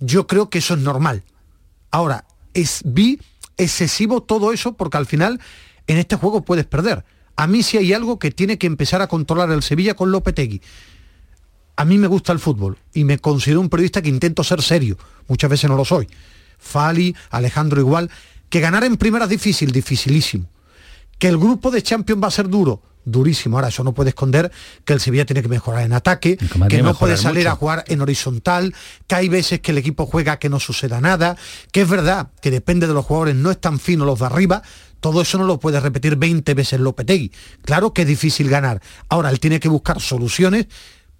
[0.00, 1.22] Yo creo que eso es normal.
[1.92, 2.24] Ahora,
[2.54, 3.20] es, vi
[3.56, 5.40] excesivo todo eso porque al final
[5.86, 7.04] en este juego puedes perder.
[7.36, 10.60] A mí sí hay algo que tiene que empezar a controlar el Sevilla con Lopetegui.
[11.80, 14.98] A mí me gusta el fútbol y me considero un periodista que intento ser serio.
[15.28, 16.06] Muchas veces no lo soy.
[16.58, 18.10] Fali, Alejandro igual.
[18.50, 20.44] Que ganar en primera es difícil, dificilísimo.
[21.18, 23.56] Que el grupo de Champions va a ser duro, durísimo.
[23.56, 24.52] Ahora, eso no puede esconder
[24.84, 26.36] que el Sevilla tiene que mejorar en ataque,
[26.68, 28.74] que no puede salir a jugar en horizontal,
[29.06, 31.38] que hay veces que el equipo juega que no suceda nada,
[31.72, 34.62] que es verdad que depende de los jugadores, no es tan fino los de arriba,
[35.00, 37.32] todo eso no lo puede repetir 20 veces Lopetegui.
[37.64, 38.82] Claro que es difícil ganar.
[39.08, 40.66] Ahora, él tiene que buscar soluciones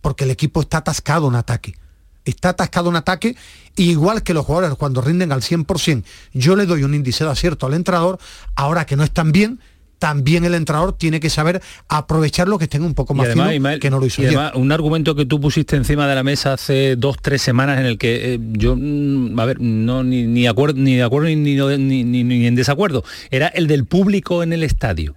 [0.01, 1.75] porque el equipo está atascado en ataque.
[2.25, 3.37] Está atascado en ataque,
[3.77, 6.05] igual que los jugadores cuando rinden al 100%.
[6.35, 8.19] Yo le doy un índice de acierto al entrenador,
[8.55, 9.61] ahora que no están bien,
[10.01, 13.45] también el entrenador tiene que saber aprovechar lo que estén un poco más fino,
[13.79, 16.55] que no lo hizo y además, un argumento que tú pusiste encima de la mesa
[16.55, 20.47] hace dos, tres semanas en el que eh, yo, mm, a ver, no ni, ni,
[20.47, 24.63] acuerdo, ni de acuerdo ni, ni, ni en desacuerdo, era el del público en el
[24.63, 25.15] estadio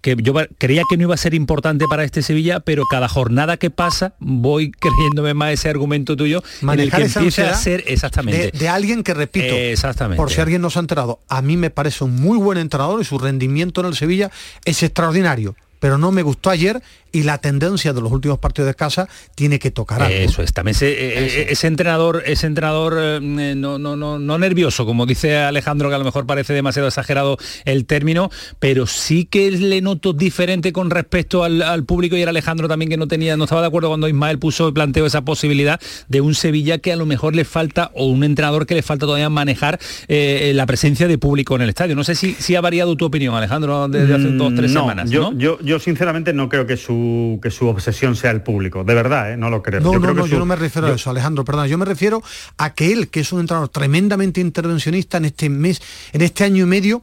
[0.00, 3.56] que yo creía que no iba a ser importante para este Sevilla, pero cada jornada
[3.56, 7.84] que pasa voy creyéndome más ese argumento tuyo Manejar en el que empieza a ser
[7.86, 10.16] exactamente de, alguien que repito, exactamente.
[10.16, 13.00] por si alguien no se ha enterado, a mí me parece un muy buen entrenador
[13.00, 14.30] y su rendimiento en el Sevilla
[14.64, 16.80] es extraordinario pero no me gustó ayer
[17.12, 20.14] y la tendencia de los últimos partidos de casa tiene que tocar algo.
[20.14, 24.86] Eso es, también ese, eh, ese entrenador, ese entrenador eh, no, no, no, no nervioso,
[24.86, 29.50] como dice Alejandro, que a lo mejor parece demasiado exagerado el término, pero sí que
[29.50, 33.44] le noto diferente con respecto al, público y era Alejandro también que no tenía, no
[33.44, 36.96] estaba de acuerdo cuando Ismael puso y planteó esa posibilidad de un Sevilla que a
[36.96, 41.08] lo mejor le falta, o un entrenador que le falta todavía manejar eh, la presencia
[41.08, 41.96] de público en el estadio.
[41.96, 44.74] No sé si, si ha variado tu opinión, Alejandro, desde hace dos o tres mm,
[44.74, 45.10] no, semanas.
[45.10, 46.99] Yo, yo, yo sinceramente no creo que su,
[47.42, 49.36] que su obsesión sea el público, de verdad, ¿eh?
[49.36, 49.80] no lo creo.
[49.80, 51.78] No, yo no, creo no, que yo no me refiero a eso, Alejandro, perdón, yo
[51.78, 52.22] me refiero
[52.58, 55.80] a que él, que es un entrenador tremendamente intervencionista en este mes,
[56.12, 57.02] en este año y medio,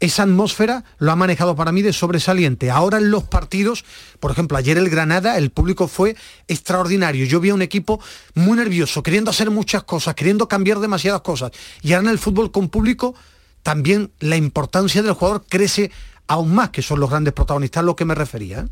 [0.00, 2.70] esa atmósfera lo ha manejado para mí de sobresaliente.
[2.70, 3.84] Ahora en los partidos,
[4.20, 7.26] por ejemplo, ayer el Granada, el público fue extraordinario.
[7.26, 8.00] Yo vi a un equipo
[8.34, 11.50] muy nervioso, queriendo hacer muchas cosas, queriendo cambiar demasiadas cosas.
[11.82, 13.14] Y ahora en el fútbol con público,
[13.62, 15.90] también la importancia del jugador crece
[16.28, 18.68] aún más, que son los grandes protagonistas, a lo que me refería.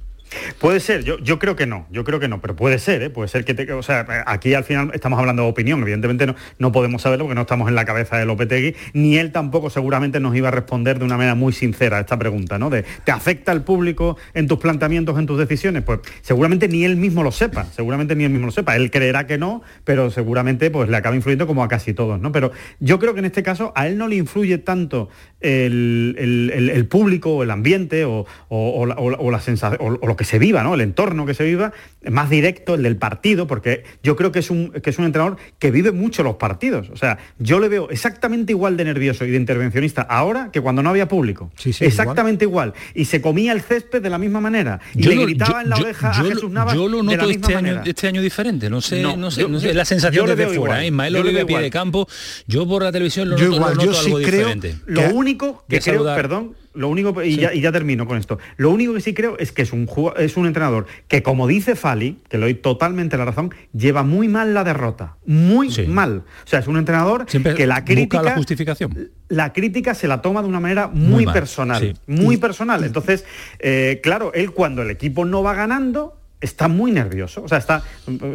[0.60, 3.10] Puede ser, yo, yo creo que no, yo creo que no, pero puede ser, ¿eh?
[3.10, 6.34] puede ser que te, o sea, aquí al final estamos hablando de opinión, evidentemente no,
[6.58, 10.20] no podemos saberlo porque no estamos en la cabeza de Lopetegui, ni él tampoco seguramente
[10.20, 12.70] nos iba a responder de una manera muy sincera a esta pregunta, ¿no?
[12.70, 15.82] De ¿te afecta el público en tus planteamientos, en tus decisiones?
[15.82, 19.26] Pues seguramente ni él mismo lo sepa, seguramente ni él mismo lo sepa, él creerá
[19.26, 22.32] que no, pero seguramente pues le acaba influyendo como a casi todos, ¿no?
[22.32, 25.08] Pero yo creo que en este caso a él no le influye tanto
[25.46, 30.74] el, el, público, el ambiente o, o, la sensación, o, lo que se viva, ¿no?
[30.74, 31.72] El entorno que se viva,
[32.10, 35.36] más directo, el del partido, porque yo creo que es un, que es un entrenador
[35.58, 36.90] que vive mucho los partidos.
[36.90, 40.82] O sea, yo le veo exactamente igual de nervioso y de intervencionista ahora que cuando
[40.82, 41.50] no había público.
[41.80, 42.74] exactamente igual.
[42.94, 44.80] Y se comía el césped de la misma manera.
[44.94, 46.74] Y le gritaba en la oreja a Jesús Navas.
[46.74, 49.74] Yo lo noto este año, este año diferente, no sé, no, sé, no sé.
[49.74, 50.86] la sensación desde fuera, ¿eh?
[50.86, 52.08] Ismael Olive pie de campo.
[52.46, 54.76] Yo por la televisión lo noto, lo noto algo diferente.
[54.86, 55.35] Lo único
[55.68, 59.38] que creo, perdón, lo único, y, ya, termino con esto, lo único que sí creo
[59.38, 63.16] es que es un, es un entrenador que, como dice Fali, que le doy totalmente
[63.16, 66.24] la razón, lleva muy mal la derrota, muy mal.
[66.44, 68.22] O sea, es un entrenador que la crítica...
[68.22, 69.10] la justificación.
[69.28, 72.84] La crítica se la toma de una manera muy, personal, muy personal.
[72.84, 73.24] Entonces,
[73.58, 77.82] eh, claro, él cuando el equipo no va ganando, está muy nervioso, o sea, está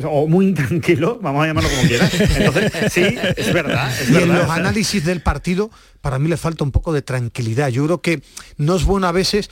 [0.04, 2.14] o muy intranquilo, vamos a llamarlo como quieras.
[2.14, 3.04] Entonces, sí,
[3.38, 3.92] es verdad.
[4.10, 5.70] y en los análisis del partido,
[6.02, 7.70] para mí le falta un poco de tranquilidad.
[7.70, 8.22] Yo creo que
[8.58, 9.50] no es bueno a veces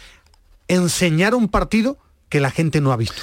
[0.68, 1.98] enseñar un partido
[2.30, 3.16] que la gente no ha visto.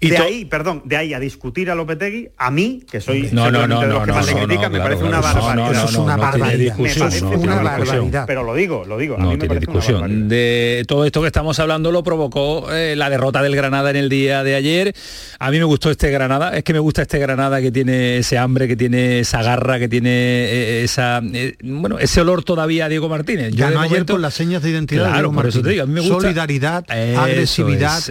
[0.00, 3.50] Y de ahí, perdón, de ahí a discutir a Lopetegui, a mí, que soy no,
[3.50, 5.72] no, no, de los que más le critican, me parece una barbaridad.
[5.72, 6.80] Eso es una barbaridad.
[6.80, 8.24] es una barbaridad.
[8.26, 9.16] Pero lo digo, lo digo.
[9.16, 10.28] A no tiene discusión.
[10.28, 14.08] De todo esto que estamos hablando lo provocó eh, la derrota del Granada en el
[14.08, 14.94] día de ayer.
[15.38, 18.38] A mí me gustó este Granada, es que me gusta este Granada que tiene ese
[18.38, 22.88] hambre, que tiene esa garra, que tiene eh, esa eh, bueno, ese olor todavía a
[22.88, 23.54] Diego Martínez.
[23.54, 25.92] Yo no ayer con las señas de identidad claro, por eso te digo, a mí
[25.92, 28.02] me gusta solidaridad, agresividad,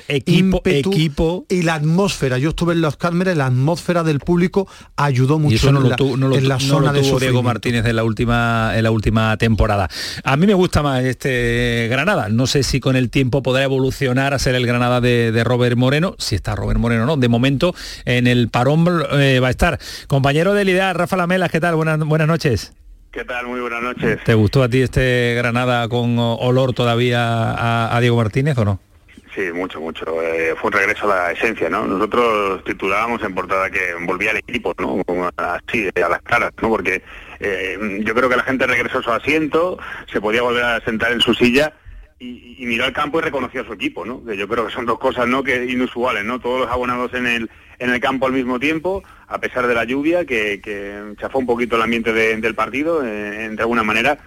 [0.66, 2.38] equipo y la atmósfera.
[2.38, 6.36] Yo estuve en los cámaras, la atmósfera del público ayudó mucho y eso no lo,
[6.36, 9.90] en la zona de Diego Martínez en la última en la última temporada.
[10.24, 12.30] A mí me gusta más este Granada.
[12.30, 16.16] No sé si con el tiempo podrá evolucionar a ser el Granada de, Robert Moreno,
[16.18, 17.18] si está Robert Moreno no.
[17.18, 17.74] De momento
[18.06, 19.80] en el parón eh, va a estar.
[20.08, 21.76] Compañero de Lidia, Rafa Lamelas, ¿qué tal?
[21.76, 22.74] Buenas, buenas noches.
[23.12, 23.48] ¿Qué tal?
[23.48, 24.24] Muy buenas noches.
[24.24, 28.80] ¿Te gustó a ti este Granada con olor todavía a Diego Martínez o no?
[29.38, 30.20] Sí, mucho, mucho.
[30.24, 31.86] Eh, fue un regreso a la esencia, ¿no?
[31.86, 35.04] Nosotros titulábamos en portada que volvía al equipo, ¿no?
[35.38, 36.70] así, a las caras, ¿no?
[36.70, 37.04] Porque
[37.40, 39.78] eh, yo creo que la gente regresó a su asiento,
[40.12, 41.72] se podía volver a sentar en su silla
[42.18, 44.26] y, miró al campo y reconoció a su equipo, ¿no?
[44.26, 45.44] Que yo creo que son dos cosas, ¿no?
[45.44, 46.40] Que inusuales, ¿no?
[46.40, 49.84] Todos los abonados en el en el campo al mismo tiempo, a pesar de la
[49.84, 54.18] lluvia, que, que chafó un poquito el ambiente de- del partido, eh, de alguna manera,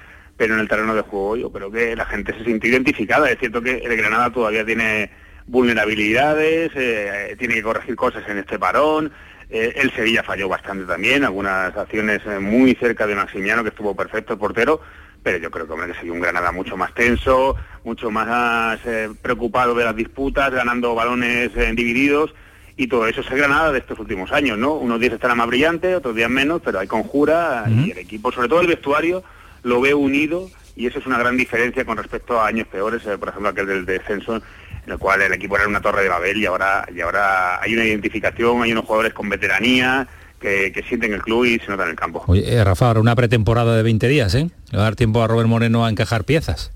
[0.41, 3.31] pero en el terreno de juego yo creo que la gente se sintió identificada.
[3.31, 5.11] Es cierto que el Granada todavía tiene
[5.47, 9.13] vulnerabilidades, eh, tiene que corregir cosas en este parón.
[9.51, 13.95] eh, el Sevilla falló bastante también, algunas acciones eh, muy cerca de Maximiano, que estuvo
[13.95, 14.81] perfecto el portero,
[15.23, 19.11] pero yo creo que, hombre, que sería un Granada mucho más tenso, mucho más eh,
[19.21, 22.33] preocupado de las disputas, ganando balones eh, divididos,
[22.79, 24.73] y todo eso es el Granada de estos últimos años, ¿no?
[24.73, 28.49] Unos días estará más brillante, otros días menos, pero hay conjura y el equipo, sobre
[28.49, 29.23] todo el vestuario,
[29.63, 33.19] lo ve unido y eso es una gran diferencia con respecto a años peores, eh,
[33.19, 36.39] por ejemplo aquel del descenso, en el cual el equipo era una torre de Babel
[36.39, 40.09] y ahora, y ahora hay una identificación, hay unos jugadores con veteranía
[40.41, 42.25] que, que sienten el club y se notan en el campo.
[42.27, 44.49] Oye, eh, Rafa, ahora una pretemporada de 20 días, ¿eh?
[44.71, 46.73] Le va a dar tiempo a Robert Moreno a encajar piezas.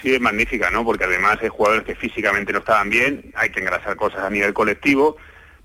[0.00, 0.84] Sí, es magnífica, ¿no?
[0.84, 4.54] Porque además hay jugadores que físicamente no estaban bien, hay que engrasar cosas a nivel
[4.54, 5.16] colectivo,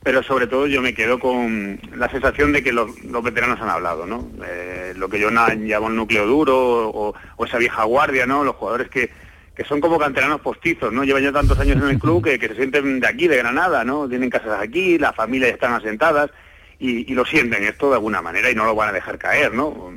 [0.04, 2.92] pero sobre todo yo me quedo con la sensación de que los,
[3.24, 4.30] veteranos han hablado, ¿no?
[4.46, 8.44] Eh, lo que yo llamo el núcleo duro o, esa vieja guardia, ¿no?
[8.44, 9.10] Los jugadores que,
[9.56, 11.06] que son como canteranos postizos, ¿no?
[11.06, 13.86] Llevan ya tantos años en el club que, que se sienten de aquí, de Granada,
[13.86, 14.10] ¿no?
[14.10, 16.32] Tienen casas aquí, las familias están asentadas
[16.80, 19.54] y, y lo sienten esto de alguna manera y no lo van a dejar caer,
[19.54, 19.90] ¿no?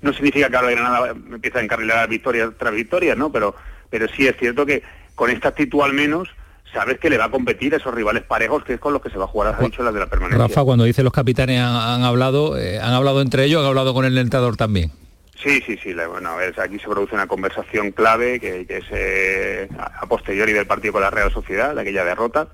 [0.00, 3.30] No significa que ahora el Granada empieza a encarrilar victorias tras victorias, ¿no?
[3.30, 3.54] Pero,
[3.90, 4.82] pero sí es cierto que
[5.14, 6.30] con esta actitud al menos
[6.72, 9.10] sabes que le va a competir a esos rivales parejos que es con los que
[9.10, 10.46] se va a jugar, has dicho, las de la permanencia.
[10.46, 13.94] Rafa, cuando dice los capitanes han, han hablado, eh, han hablado entre ellos, han hablado
[13.94, 14.92] con el entrenador también.
[15.42, 15.94] Sí, sí, sí.
[15.94, 20.52] Bueno, ver, aquí se produce una conversación clave que, que es eh, a a posteriori
[20.52, 22.48] del partido con la Real Sociedad, de aquella derrota,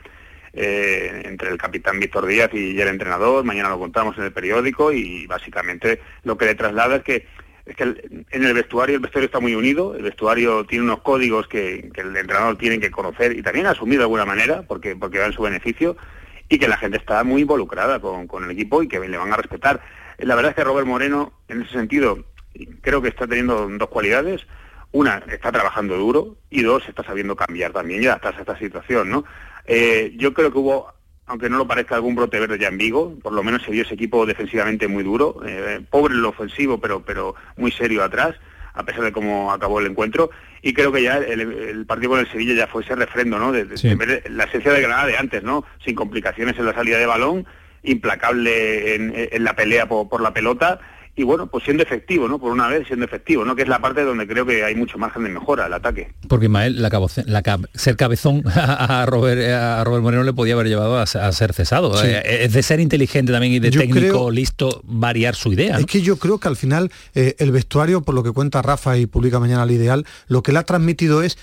[0.53, 3.45] eh, entre el capitán Víctor Díaz y el entrenador.
[3.45, 7.27] Mañana lo contamos en el periódico y básicamente lo que le traslada es que
[7.67, 11.49] es que en el vestuario el vestuario está muy unido, el vestuario tiene unos códigos
[11.49, 15.19] que, que el entrenador tiene que conocer y también asumir de alguna manera porque porque
[15.19, 15.97] va en su beneficio
[16.49, 19.33] y que la gente está muy involucrada con, con el equipo y que le van
[19.33, 19.81] a respetar.
[20.19, 22.25] La verdad es que Robert Moreno, en ese sentido,
[22.81, 24.47] creo que está teniendo dos cualidades.
[24.93, 29.11] Una, está trabajando duro y dos, está sabiendo cambiar también y adaptarse a esta situación,
[29.11, 29.25] ¿no?
[29.67, 30.95] Eh, yo creo que hubo,
[31.27, 33.83] aunque no lo parezca, algún brote verde ya en Vigo, por lo menos se vio
[33.83, 38.37] ese equipo defensivamente muy duro, eh, pobre en lo ofensivo, pero, pero muy serio atrás,
[38.75, 40.31] a pesar de cómo acabó el encuentro,
[40.63, 43.51] y creo que ya el, el partido con el Sevilla ya fue ese refrendo, ¿no?
[43.53, 43.89] De, de- Sí.
[43.89, 45.65] de ver la esencia de Granada de antes, ¿no?
[45.85, 47.47] Sin complicaciones en la salida de balón,
[47.83, 50.81] implacable en, en la pelea por, por la pelota,
[51.19, 52.39] y bueno, pues siendo efectivo, ¿no?
[52.39, 53.57] Por una vez siendo efectivo, ¿no?
[53.57, 56.13] Que es la parte donde creo que hay mucho margen de mejora, el ataque.
[56.29, 60.53] Porque Ismael, la cabo- la cab- ser cabezón a Robert, a Robert Moreno le podía
[60.55, 61.97] haber llevado a, a ser cesado.
[61.97, 62.07] Sí.
[62.09, 65.73] Eh, Es de ser inteligente también y de Yo técnico creo- listo variar su idea.
[65.75, 65.79] ¿no?
[65.79, 68.99] Es que yo creo que al final eh, el vestuario, por lo que cuenta Rafa
[68.99, 71.39] y publica mañana al ideal, lo que le ha transmitido es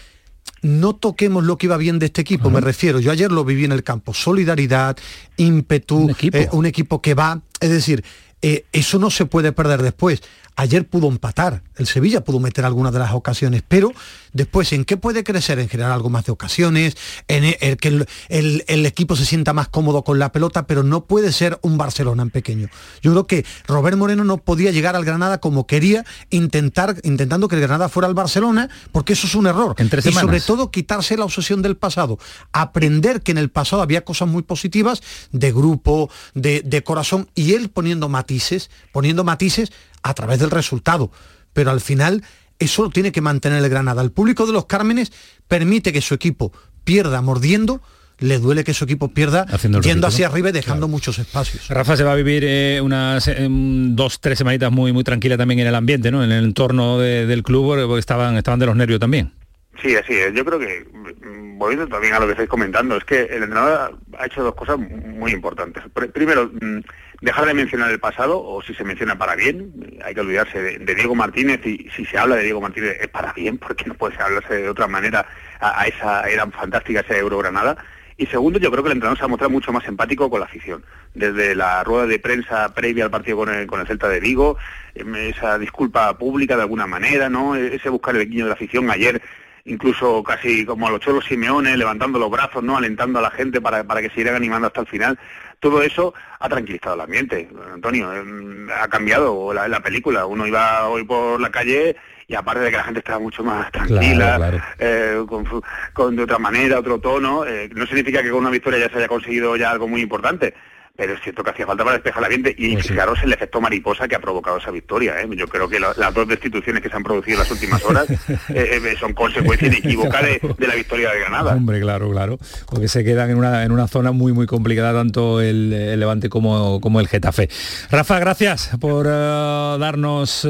[0.61, 3.65] no toquemos lo que iba bien de este equipo, me refiero, yo ayer lo viví
[3.65, 4.97] en el campo, solidaridad,
[5.37, 8.03] ímpetu, eh, un equipo, que va, es decir,
[8.43, 10.21] eh, eso no se puede perder después.
[10.55, 13.91] Ayer pudo empatar, el Sevilla pudo meter algunas de las ocasiones, pero
[14.33, 15.59] después, ¿en qué puede crecer?
[15.59, 19.53] En generar algo más de ocasiones, en el, que el, el- el equipo se sienta
[19.53, 22.69] más cómodo con la pelota, pero no puede ser un Barcelona en pequeño.
[23.01, 27.55] Yo creo que Robert Moreno no podía llegar al Granada como quería, intentar, intentando que
[27.55, 29.75] el Granada fuera al Barcelona, porque eso es un error.
[29.77, 32.17] En tres y sobre todo quitarse la obsesión del pasado,
[32.51, 37.53] aprender que en el pasado había cosas muy positivas de grupo, de, de corazón, y
[37.53, 41.11] él poniendo matices, poniendo matices a través del resultado.
[41.53, 42.23] Pero al final
[42.63, 44.01] eso lo tiene que mantener el Granada.
[44.01, 45.11] El público de los Cármenes
[45.47, 46.51] permite que su equipo
[46.83, 47.81] pierda mordiendo,
[48.19, 51.67] le duele que su equipo pierda Haciendo yendo hacia arriba y dejando muchos espacios.
[51.69, 55.59] Rafa se va a vivir eh, unas eh, dos, tres semanitas muy muy tranquila también
[55.61, 56.23] en el ambiente, ¿no?
[56.23, 59.33] En el entorno de- del club, porque- estaban, estaban de los nervios también.
[59.81, 60.33] Sí, así es.
[60.33, 63.97] Yo creo que, mm, volviendo también a lo que estáis comentando, es que el entrenador
[64.17, 65.83] ha hecho dos cosas muy importantes.
[65.93, 66.79] Pr- Primero, mm,
[67.23, 70.77] dejar de mencionar el pasado, o si se menciona para bien, eh, hay que olvidarse
[70.77, 73.93] de, Diego Martínez, y si se habla de Diego Martínez es para bien, porque no
[73.93, 75.25] puede hablarse de otra manera
[75.61, 77.77] a, esa era fantástica, esa Eurogranada.
[78.17, 80.47] Y segundo, yo creo que el entrenador se ha mostrado mucho más empático con la
[80.47, 80.83] afición.
[81.15, 84.57] Desde la rueda de prensa previa al partido con el, con el Celta de Vigo,
[84.93, 87.55] em, esa disculpa pública de alguna manera, ¿no?
[87.55, 89.21] Ese buscar el guiño de la afición ayer
[89.65, 92.77] incluso casi como a los cholos Simeone, levantando los brazos, ¿no?
[92.77, 95.17] alentando a la gente para, para que se sigan animando hasta el final.
[95.59, 98.11] Todo eso ha tranquilizado el ambiente, Antonio.
[98.13, 100.25] em, Ha cambiado la, la película.
[100.25, 101.95] Uno iba hoy por la calle
[102.27, 104.63] y aparte de que la gente estaba mucho más tranquila, Claro, claro.
[104.79, 105.45] eh, con,
[105.93, 108.97] con de otra manera, otro tono, eh, no significa que con una victoria ya se
[108.97, 110.53] haya conseguido ya algo muy importante.
[110.95, 113.59] Pero es cierto que hacía falta para despejar la ambiente y Pues fijaros el efecto
[113.59, 115.19] mariposa que ha provocado esa victoria.
[115.21, 115.27] ¿eh?
[115.35, 118.05] Yo creo que la- las dos destituciones que se han producido en las últimas horas
[118.29, 121.55] eh, eh, son consecuencia inequívoca de, de la victoria de Granada.
[121.55, 122.37] Hombre, claro, claro.
[122.67, 126.29] Porque se quedan en una, en una zona muy, muy complicada, tanto el, el Levante
[126.29, 127.49] como, como el Getafe.
[127.89, 130.41] Rafa, gracias por darnos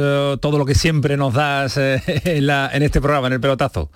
[0.41, 3.89] todo lo que siempre nos das en, la- en este programa, en el pelotazo.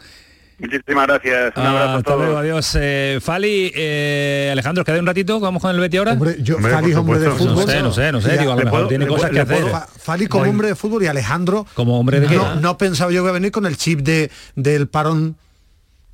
[0.60, 1.54] Muchísimas gracias.
[1.56, 2.20] Un abrazo a Hasta todos.
[2.26, 2.78] luego, adiós.
[2.80, 5.40] Eh, Fali, eh, Alejandro, ¿os queda un ratito?
[5.40, 6.14] ¿Vamos con el Betty ahora?
[6.14, 7.56] Hombre, yo, Hombre, Fali es hombre de fútbol.
[7.56, 9.10] No sé, no sé, no sé, Ya, digo, a lo le mejor puedo- tiene le
[9.12, 9.70] cosas puedo- que hacer.
[9.70, 13.18] Fa- Fali como hombre de fútbol y Alejandro como hombre de no, no pensaba yo
[13.22, 15.36] que iba a venir con el chip de del parón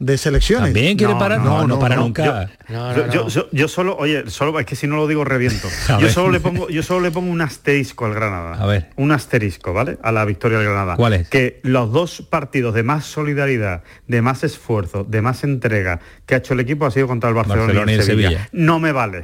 [0.05, 0.73] de selecciones.
[0.73, 1.39] ¿También quiere parar?
[1.39, 2.49] No, no para nunca.
[2.69, 5.67] Yo, yo- yo- yo solo, oye, solo es que si no lo digo reviento.
[5.99, 8.55] Yo solo le pongo, yo solo le pongo un asterisco al Granada.
[8.61, 8.89] A ver.
[8.95, 9.97] Un asterisco, ¿vale?
[10.01, 10.95] A la victoria del Granada.
[10.95, 11.29] ¿Cuál es?
[11.29, 16.37] Que los dos partidos de más solidaridad, de más esfuerzo, de más entrega que ha
[16.37, 18.29] hecho el equipo ha sido contra el Barcelona, Barcelona y el Sevilla.
[18.29, 18.49] Sevilla.
[18.51, 19.23] No me vale.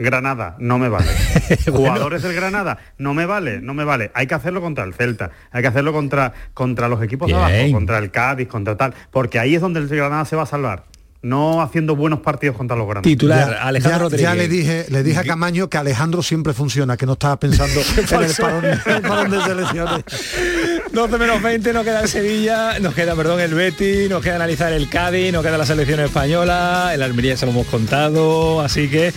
[0.00, 1.06] Granada, no me vale.
[1.70, 4.10] Jugadores del Granada, no me vale, no me vale.
[4.14, 7.52] Hay que hacerlo contra el Celta, hay que hacerlo contra, contra los equipos de abajo,
[7.72, 10.84] contra el Cádiz, contra tal, porque ahí es donde el Granada se va a salvar.
[11.22, 13.12] No haciendo buenos partidos contra los grandes.
[13.50, 13.58] Ya-
[13.90, 17.38] ya, ya le dije, le dije a Camaño que Alejandro siempre funciona, que no estaba
[17.38, 20.04] pensando en el parón, el parón de selecciones.
[20.94, 24.72] 12 menos 20 nos queda el Sevilla, nos queda, perdón, el Betty, nos queda analizar
[24.72, 29.12] el Cádiz, nos queda la selección española, el Almería se lo hemos contado, así que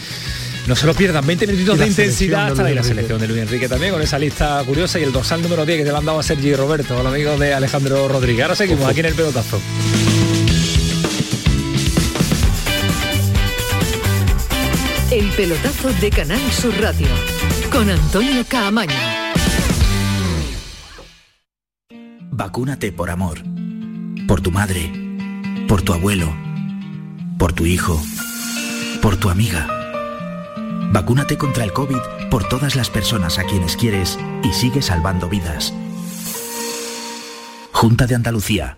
[0.68, 3.68] no se lo pierdan, 20 minutitos de intensidad hasta ahí la selección de Luis Enrique
[3.68, 6.20] también con esa lista curiosa y el dorsal número 10 que te lo han dado
[6.20, 8.44] a Sergi y Roberto, los amigos de Alejandro Rodríguez.
[8.44, 9.60] Ahora seguimos aquí en el pelotazo.
[15.12, 17.08] El pelotazo de Canal Sur Radio
[17.72, 18.96] con Antonio Caamaño.
[22.32, 23.40] Vacúnate por amor.
[24.28, 24.92] Por tu madre.
[25.68, 26.34] Por tu abuelo.
[27.38, 28.02] Por tu hijo.
[29.02, 29.83] Por tu amiga.
[30.94, 35.74] Vacúnate contra el COVID por todas las personas a quienes quieres y sigue salvando vidas.
[37.72, 38.78] Junta de Andalucía.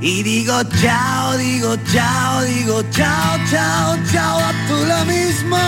[0.00, 5.58] y digo chao, digo chao, digo chao, chao, chao, a tú lo mismo.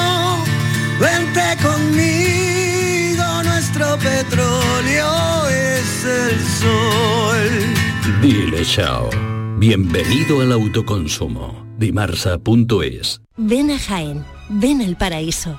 [1.00, 8.20] Vente conmigo, nuestro petróleo es el sol.
[8.20, 9.10] Dile chao.
[9.58, 11.64] Bienvenido al autoconsumo.
[11.78, 15.58] Dimarsa.es Ven a Jaén, ven al paraíso.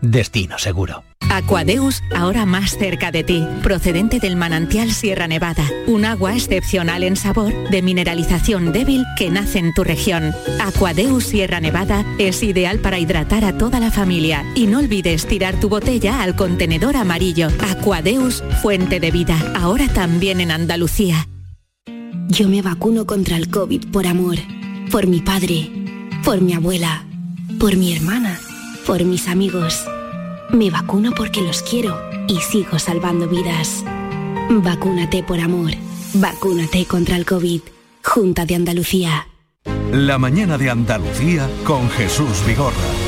[0.00, 1.04] Destino seguro.
[1.30, 7.16] Aquadeus, ahora más cerca de ti, procedente del manantial Sierra Nevada, un agua excepcional en
[7.16, 10.32] sabor, de mineralización débil que nace en tu región.
[10.60, 15.60] Aquadeus Sierra Nevada es ideal para hidratar a toda la familia y no olvides tirar
[15.60, 17.48] tu botella al contenedor amarillo.
[17.70, 21.28] Aquadeus, fuente de vida, ahora también en Andalucía.
[22.28, 24.36] Yo me vacuno contra el COVID por amor,
[24.90, 25.70] por mi padre,
[26.24, 27.04] por mi abuela,
[27.58, 28.38] por mi hermana,
[28.88, 29.84] por mis amigos.
[30.48, 33.84] Me vacuno porque los quiero y sigo salvando vidas.
[34.48, 35.72] Vacúnate por amor.
[36.14, 37.60] Vacúnate contra el COVID.
[38.02, 39.28] Junta de Andalucía.
[39.92, 43.07] La mañana de Andalucía con Jesús Vigorra.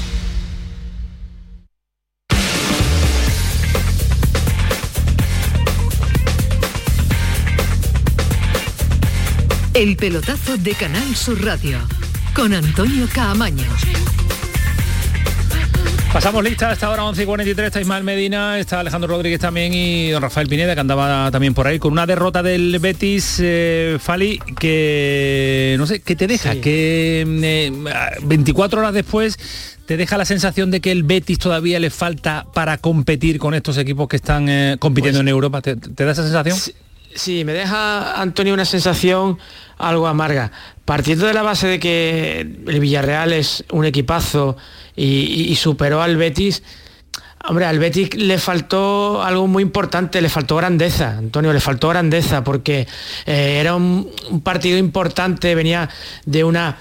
[9.81, 11.79] El pelotazo de Canal Sur Radio
[12.35, 13.65] con Antonio Caamaño.
[16.13, 20.11] Pasamos lista hasta ahora 11 y 43, está Ismael Medina, está Alejandro Rodríguez también y
[20.11, 24.39] don Rafael Pineda que andaba también por ahí con una derrota del Betis eh, Fali
[24.59, 26.53] que no sé, ¿qué te deja?
[26.61, 27.71] Que eh,
[28.21, 29.39] 24 horas después
[29.87, 33.79] ¿Te deja la sensación de que el Betis todavía le falta para competir con estos
[33.79, 35.61] equipos que están eh, compitiendo Pues en Europa?
[35.63, 36.55] ¿Te, te da esa sensación?
[36.55, 36.71] Sí,
[37.45, 39.37] me deja Antonio una sensación
[39.77, 40.51] algo amarga.
[40.85, 44.57] Partiendo de la base de que el Villarreal es un equipazo
[44.95, 46.63] y, superó al Betis,
[47.47, 52.43] hombre, al Betis le faltó algo muy importante, le faltó grandeza, Antonio, le faltó grandeza,
[52.43, 52.87] porque
[53.25, 55.89] eh, era un partido importante, venía
[56.25, 56.77] de una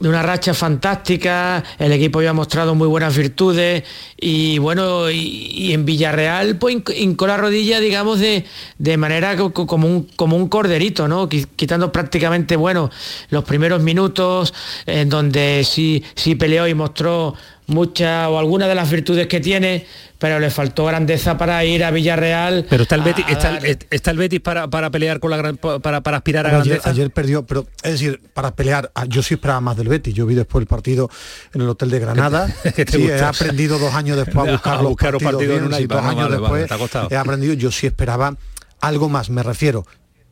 [0.00, 3.82] de una racha fantástica, el equipo había mostrado muy buenas virtudes
[4.20, 8.44] y bueno, y, en Villarreal pues hinc- hincó la rodilla, digamos, de,
[8.78, 11.28] de manera co- co- como un, como un corderito, ¿no?
[11.28, 12.90] Qui- Quitando prácticamente, bueno,
[13.30, 14.52] los primeros minutos
[14.84, 17.34] en donde sí, sí peleó y mostró
[17.66, 19.86] muchas o algunas de las virtudes que tiene,
[20.18, 22.66] pero le faltó grandeza para ir a Villarreal.
[22.68, 25.36] Pero está el Betis, a está, el, está el Betis para, para pelear con la
[25.36, 26.90] gran, para, para aspirar a ayer, grandeza.
[26.90, 30.14] ayer perdió, pero es decir, para pelear, ah, yo sí esperaba más del Betis.
[30.14, 31.10] Yo vi después el partido
[31.52, 32.48] en el hotel de Granada.
[32.74, 35.64] ¿Qué te Sí, he aprendido dos años después a buscar, A buscar los partidos, en
[35.64, 35.96] una iPad.
[35.96, 37.54] dos años vale, después he aprendido.
[37.54, 38.36] Yo sí esperaba
[38.80, 39.84] algo más, me refiero.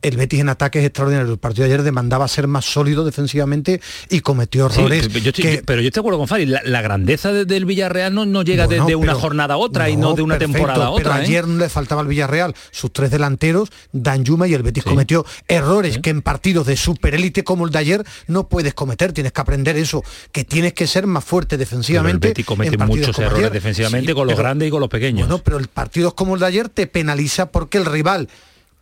[0.07, 1.31] El Betis en ataque es extraordinario.
[1.31, 5.07] El partido de ayer demandaba ser más sólido defensivamente y cometió errores.
[5.07, 7.31] pero, yo estoy, que- yo- pero yo estoy de acuerdo con Fari, la, la grandeza
[7.31, 9.95] de- del Villarreal no, no llega Bueno, de, de una pero- jornada a otra y
[9.97, 11.19] no de una perfecto, temporada a pero otra.
[11.21, 11.25] ¿eh?
[11.25, 15.97] ayer no le faltaba al Villarreal sus tres delanteros, Danjuma y el Betis cometió errores
[15.99, 19.75] que en partidos de superélite como el de ayer no puedes cometer, tienes que aprender
[19.77, 22.27] eso, que tienes que ser más fuerte Pero el defensivamente.
[22.29, 23.51] Betis comete muchos errores ayer.
[23.51, 25.27] defensivamente con los pero- grandes y con los pequeños.
[25.27, 28.29] Bueno, pero el partidos como el de ayer te penaliza porque el rival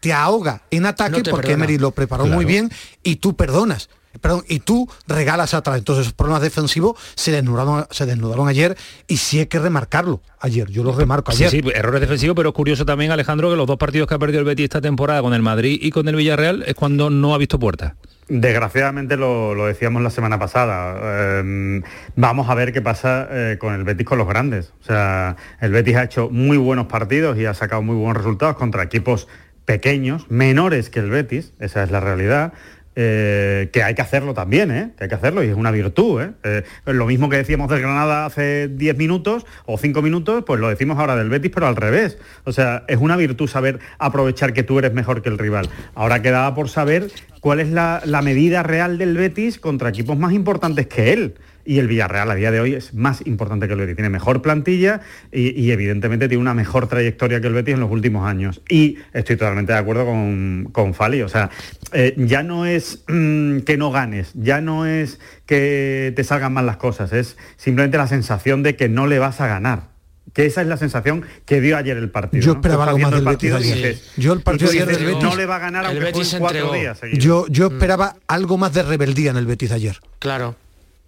[0.04, 1.64] te ahoga en ataque No porque perdona.
[1.64, 2.36] Emery lo preparó Claro.
[2.36, 2.70] muy bien
[3.04, 3.89] y tú perdonas.
[4.22, 5.78] Perdón, y tú regalas atrás.
[5.80, 8.78] Entonces esos problemas defensivos se desnudaron, se desnudaron ayer
[9.08, 10.70] y sí hay que remarcarlo ayer.
[10.70, 11.64] Yo lo remarco Sí, ayer.
[11.64, 14.39] sí, errores defensivos, pero es curioso también, Alejandro, que los dos partidos que ha perdido
[14.39, 17.38] el Betis esta temporada con el Madrid y con el Villarreal es cuando no ha
[17.39, 17.93] visto puertas.
[18.28, 20.95] Desgraciadamente lo, lo decíamos la semana pasada.
[21.41, 21.82] eh,
[22.16, 24.74] vamos a ver qué pasa eh, con el Betis con los grandes.
[24.82, 28.58] O sea, el Betis ha hecho muy buenos partidos y ha sacado muy buenos resultados
[28.58, 29.28] contra equipos
[29.66, 32.53] pequeños, menores que el Betis, esa es la realidad.
[32.95, 34.91] eh, que hay que hacerlo también, ¿eh?
[34.95, 36.22] que hay que hacerlo y es una virtud.
[36.22, 36.32] ¿eh?
[36.43, 40.70] Eh, lo mismo que decíamos del Granada hace 10 minutos o 5 minutos, pues lo
[40.70, 42.18] decimos ahora del Betis, pero al revés.
[42.43, 45.70] O sea, es una virtud saber aprovechar que tú eres mejor que el rival.
[45.95, 47.09] Ahora quedaba por saber
[47.39, 51.36] cuál es la, la medida real del Betis contra equipos más importantes que él.
[51.66, 53.95] Y el Villarreal a día de hoy es más importante que el Betis.
[53.95, 54.99] Tiene mejor plantilla
[55.32, 58.61] y, y evidentemente tiene una mejor trayectoria que el Betis en los últimos años.
[58.70, 61.22] Y estoy totalmente de acuerdo con, con Fali.
[61.22, 61.49] O sea,
[61.93, 66.66] eh, ya no es mm, que no ganes, ya no es que te salgan mal
[66.66, 69.93] las cosas, es simplemente la sensación de que no le vas a ganar.
[70.34, 72.43] Que esa es la sensación que dio ayer el partido.
[72.43, 73.93] Yo esperaba algo más del el Betis partido y ayer.
[73.93, 75.84] dices- Yo el y partido tú ayer dices, del Betis- no le va a ganar
[75.84, 76.82] El aunque Betis juegue se cuatro entregó.
[76.82, 77.24] días seguidos.
[77.24, 79.99] Yo, yo esperaba algo más de rebeldía en el Betis ayer.
[80.20, 80.55] Claro.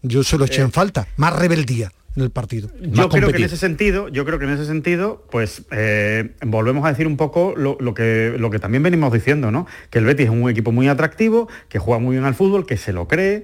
[0.07, 2.69] Yo se lo eché Eh, en falta, más rebeldía en el partido.
[2.81, 6.85] Yo creo que en ese sentido, yo creo que en ese sentido, pues eh, volvemos
[6.85, 9.67] a decir un poco lo, lo que, lo que también venimos diciendo, ¿no?
[9.89, 12.77] Que el Betis es un equipo muy atractivo, que juega muy bien al fútbol, que
[12.77, 13.43] se lo cree,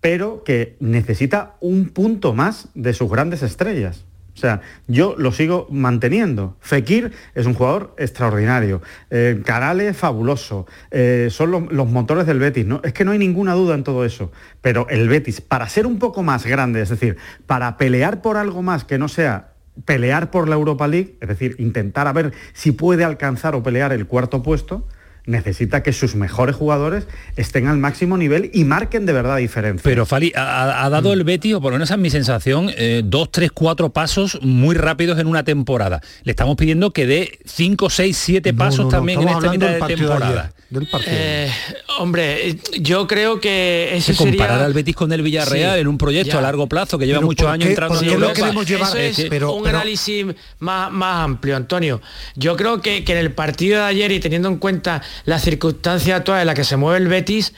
[0.00, 4.04] pero que necesita un punto más de sus grandes estrellas.
[4.40, 6.56] O sea, yo lo sigo manteniendo.
[6.60, 8.80] Fekir es un jugador extraordinario.
[9.10, 10.66] Eh, Carale fabuloso.
[10.90, 12.64] Eh, son los, los motores del Betis.
[12.64, 12.80] ¿no?
[12.82, 14.32] Es que no hay ninguna duda en todo eso.
[14.62, 18.62] Pero el Betis, para ser un poco más grande, es decir, para pelear por algo
[18.62, 19.52] más que no sea
[19.84, 23.92] pelear por la Europa League, es decir, intentar a ver si puede alcanzar o pelear
[23.92, 24.88] el cuarto puesto,
[25.30, 27.06] necesita que sus mejores jugadores
[27.36, 29.82] estén al máximo nivel y marquen de verdad diferencia.
[29.82, 30.92] Pero Fali, ha, ha- ha Mm.
[30.92, 33.90] dado el Betis, o por lo menos esa es mi sensación, eh, dos, tres, cuatro
[33.90, 36.00] pasos muy rápidos en una temporada.
[36.24, 39.68] Le estamos pidiendo que dé cinco, seis, siete pasos no, no, también en esta mitad
[39.70, 40.40] del de temporada.
[40.40, 41.12] ayer, del partido.
[41.16, 41.50] Eh,
[41.98, 44.66] hombre, eh, yo creo que ese Que comparar sería...
[44.66, 46.38] al Betis con el Villarreal Sí, en un proyecto ya.
[46.38, 48.32] a largo plazo que lleva muchos ¿por años entrando en Europa.
[48.34, 48.96] queremos llevar?
[48.98, 50.26] Eso es pero- un pero- análisis
[50.58, 52.00] más, más amplio, Antonio.
[52.36, 56.18] Yo creo que, que en el partido de ayer y teniendo en cuenta las circunstancias
[56.18, 57.52] actuales en las que se mueve el Betis,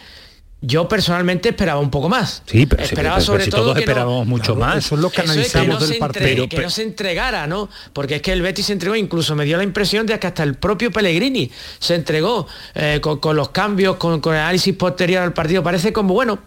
[0.65, 2.43] yo personalmente esperaba un poco más.
[2.47, 4.85] Sí, pero, esperaba pero- pero sobre si todo todos que no- esperábamos mucho Claro, más.
[4.85, 6.27] Eso es lo que es analizamos que no, del partido.
[6.29, 7.69] entre- que Pero- no se entregara, ¿no?
[7.93, 10.45] Porque es que el Betis se entregó, incluso me dio la impresión de que hasta
[10.45, 11.51] el propio Pellegrini
[11.81, 15.63] se entregó eh, con, con los cambios, con, con el análisis posterior al partido.
[15.65, 16.39] Parece como, bueno,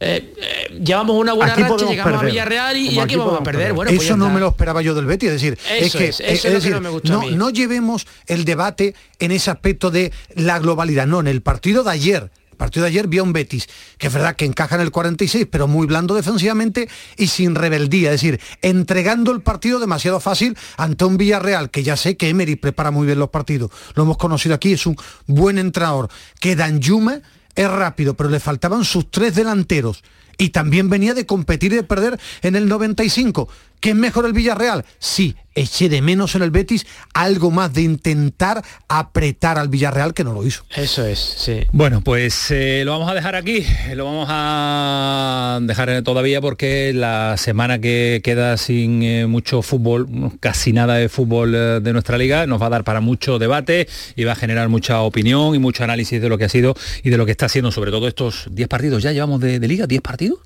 [0.00, 2.26] eh, eh, llevamos una buena Aquí racha, llegamos a.
[2.26, 3.60] Villarreal y, aquí aquí vamos a perder.
[3.60, 3.72] perder.
[3.74, 6.08] Bueno, pues eso no me lo esperaba yo del Betis, es decir, es Eso que,
[6.08, 7.36] es, eso es lo que no me a mí.
[7.36, 11.90] no llevemos el debate en ese aspecto de la globalidad, no, en el partido de
[11.90, 12.30] ayer.
[12.52, 15.48] El partido de ayer vio un Betis, que es verdad que encaja en el 46,
[15.50, 21.04] pero muy blando defensivamente y sin rebeldía, es decir, entregando el partido demasiado fácil ante
[21.04, 24.54] un Villarreal, que ya sé que Emery prepara muy bien los partidos, lo hemos conocido
[24.54, 24.96] aquí, es un
[25.26, 26.08] buen entrenador,
[26.40, 27.22] que Danjume
[27.54, 30.02] es rápido, pero le faltaban sus tres delanteros.
[30.38, 33.48] Y también venía de competir y de perder en el 95.
[33.82, 34.84] ¿Que es mejor el Villarreal?
[35.00, 40.22] Sí, eché de menos en el Betis algo más de intentar apretar al Villarreal que
[40.22, 40.64] no lo hizo.
[40.72, 41.62] Eso es, sí.
[41.72, 43.66] Bueno, pues eh, lo vamos a dejar aquí,
[43.96, 50.06] lo vamos a dejar todavía porque la semana que queda sin eh, mucho fútbol,
[50.38, 53.88] casi nada de fútbol eh, de nuestra liga, nos va a dar para mucho debate
[54.14, 57.10] y va a generar mucha opinión y mucho análisis de lo que ha sido y
[57.10, 59.02] de lo que está haciendo, sobre todo estos 10 partidos.
[59.02, 60.38] ¿Ya llevamos de, de liga 10 partidos?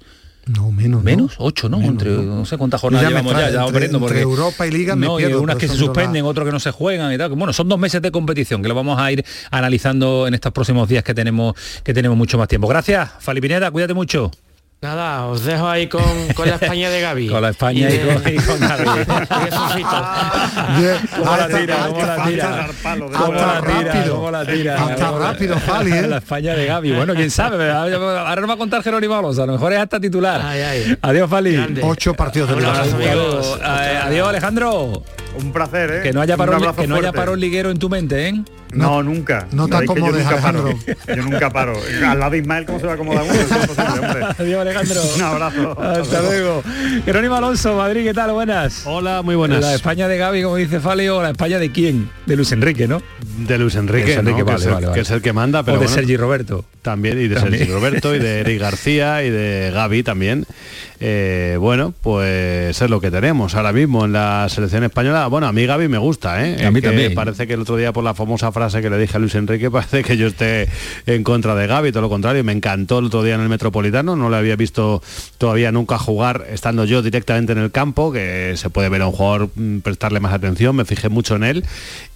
[0.47, 1.03] No, menos.
[1.03, 1.35] ¿Menos?
[1.39, 1.81] ¿Ocho, no?
[1.83, 2.45] entre, no.
[2.45, 5.57] sé cuántas jornadas llevamos ya, entre- porque Europa y Liga me no, y pierdo, unas
[5.57, 7.31] por que se suspenden, otros que no se juegan y tal.
[7.31, 10.89] Bueno, son dos meses de competición que lo vamos a ir analizando en estos próximos
[10.89, 12.69] días que tenemos que tenemos mucho más tiempo.
[12.69, 14.31] Gracias, Fali Pineda, cuídate mucho.
[14.83, 16.03] Nada, os dejo ahí con,
[16.35, 17.29] con la España de Gaby.
[17.31, 18.85] Con la España y, de- con, y con Gaby.
[19.81, 19.83] y.
[21.19, 21.77] ¿Cómo la tira?
[21.89, 22.69] ¿Cómo la tira?
[23.17, 24.05] ¿Cómo la tira?
[24.11, 24.85] ¿Cómo la tira?
[24.85, 26.07] Hasta rápido, Fali, ¿eh?
[26.07, 26.93] La España de Gaby.
[26.93, 27.71] Bueno, quién sabe.
[27.73, 29.43] Ahora nos va a contar Jerónimo Alonso.
[29.43, 30.41] A lo mejor es hasta titular.
[31.03, 31.81] Adiós, Fali.
[31.83, 32.63] Ocho partidos de.
[32.63, 35.03] Eh, Adiós, Alejandro.
[35.39, 36.03] Un placer, ¿eh?
[36.03, 38.43] Que no haya Un parón, que no haya parón liguero en tu mente, ¿eh?
[38.73, 39.47] No, nunca.
[39.53, 40.69] no te que yo acomodes, nunca paro.
[41.09, 41.75] Yo nunca paro.
[42.07, 43.33] Al lado de Ismael, ¿cómo se va a acomodar uno?
[43.35, 44.41] Es.
[44.41, 45.01] Adiós, Alejandro.
[45.15, 45.81] Un abrazo.
[45.81, 46.63] Hasta luego.
[47.05, 48.33] Jerónimo Alonso, Madrid, ¿qué tal?
[48.33, 48.83] Buenas.
[48.87, 49.61] Hola, muy buenas.
[49.61, 52.11] La España de Gaby, como dice Fali, o la España de quién?
[52.27, 53.03] De Luis Enrique, ¿no?
[53.39, 54.45] De Luis Enrique, Luis Enrique, ¿no?
[54.45, 54.95] vale, que, es el, vale, vale.
[54.95, 56.65] que es el que manda, pero o de bueno, Sergi Roberto.
[56.87, 57.59] También, y de También.
[57.59, 60.47] Sergi Roberto, y de Eric García, y de Gaby también.
[61.01, 65.27] Eh, bueno, pues es lo que tenemos ahora mismo en la selección española.
[65.27, 66.65] Bueno, a mí Gaby me gusta, ¿eh?
[66.65, 67.13] A mí que también.
[67.13, 69.69] Parece que el otro día por la famosa frase que le dije a Luis Enrique,
[69.73, 70.69] parece que yo esté
[71.07, 74.15] en contra de Gaby, todo lo contrario, me encantó el otro día en el Metropolitano,
[74.15, 75.03] no le había visto
[75.39, 79.13] todavía nunca jugar estando yo directamente en el campo, que se puede ver a un
[79.13, 81.65] jugador mm, prestarle más atención, me fijé mucho en él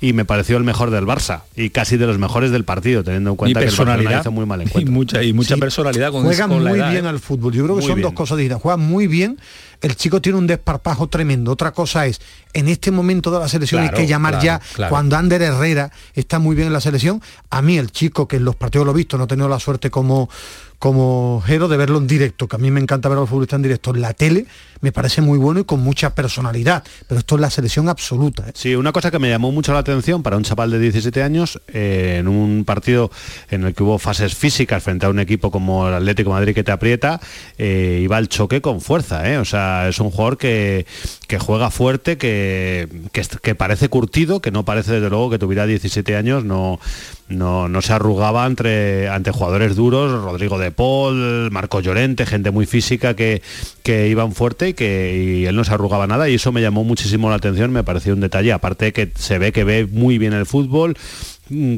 [0.00, 3.30] y me pareció el mejor del Barça y casi de los mejores del partido, teniendo
[3.30, 4.20] en cuenta que el Barcelona personalidad.
[4.22, 4.92] hizo muy mal Y encuentro.
[4.92, 5.60] mucha, y mucha Sí.
[5.60, 7.08] personalidad con, Juega con la muy edad, bien ¿eh?
[7.08, 7.52] al fútbol.
[7.52, 8.02] Yo creo que Muy son bien.
[8.06, 8.62] dos cosas distintas.
[8.62, 9.38] Juega muy bien.
[9.80, 11.50] El chico tiene un desparpajo tremendo.
[11.52, 12.20] Otra cosa es,
[12.52, 14.90] en este momento de la selección Claro, hay que llamar claro, ya, claro.
[14.90, 18.44] cuando Ander Herrera está muy bien en la selección, a mí el chico que en
[18.44, 20.28] los partidos lo he visto, no he tenido la suerte como
[20.80, 23.58] como Jero de verlo en directo, que a mí me encanta ver a los futbolistas
[23.58, 24.46] en directo en la tele,
[24.80, 28.48] me parece muy bueno y con mucha personalidad, pero esto es la selección absoluta.
[28.48, 28.52] ¿eh?
[28.54, 31.60] Sí, una cosa que me llamó mucho la atención para un chaval de 17 años,
[31.68, 33.10] eh, en un partido
[33.50, 36.64] en el que hubo fases físicas frente a un equipo como el Atlético Madrid que
[36.64, 37.20] te aprieta,
[37.58, 40.86] eh, iba al choque con fuerza, o sea, es un jugador que,
[41.40, 42.88] juega fuerte, que,
[43.42, 46.80] que parece curtido, que no parece desde luego que tuviera 17 años, no,
[47.30, 53.14] no, no se arrugaba ante jugadores duros, Rodrigo de Paul, Marco Llorente, gente muy física
[53.14, 53.42] que,
[53.82, 56.84] que iban fuerte y que y él no se arrugaba nada y eso me llamó
[56.84, 60.32] muchísimo la atención, me pareció un detalle, aparte que se ve que ve muy bien
[60.32, 60.96] el fútbol,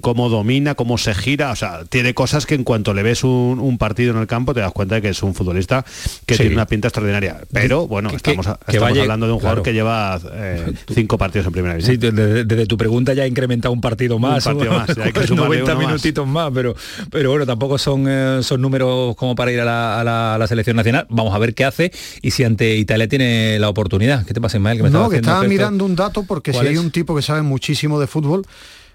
[0.01, 3.59] cómo domina, cómo se gira, o sea, tiene cosas que en cuanto le ves un,
[3.61, 5.85] un partido en el campo te das cuenta de que es un futbolista
[6.27, 6.41] que Sí.
[6.43, 7.41] tiene una pinta extraordinaria.
[7.53, 9.63] Pero bueno, que- estamos, que estamos vaya- hablando de un jugador claro.
[9.65, 11.95] que lleva eh, cinco partidos en primera división.
[11.95, 15.13] Sí, desde, desde tu pregunta ya ha incrementado un partido más, partido más, ya hay
[15.13, 15.87] que sumarle 90 uno más.
[15.89, 16.75] minutitos más, pero,
[17.11, 20.39] pero bueno, tampoco son, eh, son números como para ir a la, a la- a
[20.39, 21.07] la selección nacional.
[21.09, 24.25] Vamos a ver qué hace y si ante Italia tiene la oportunidad.
[24.27, 24.77] ¿Qué te pasa, Ismael?
[24.77, 27.23] Que me No, que estaba mirando un dato porque si ¿Cuál hay un tipo que
[27.23, 28.45] sabe muchísimo de fútbol,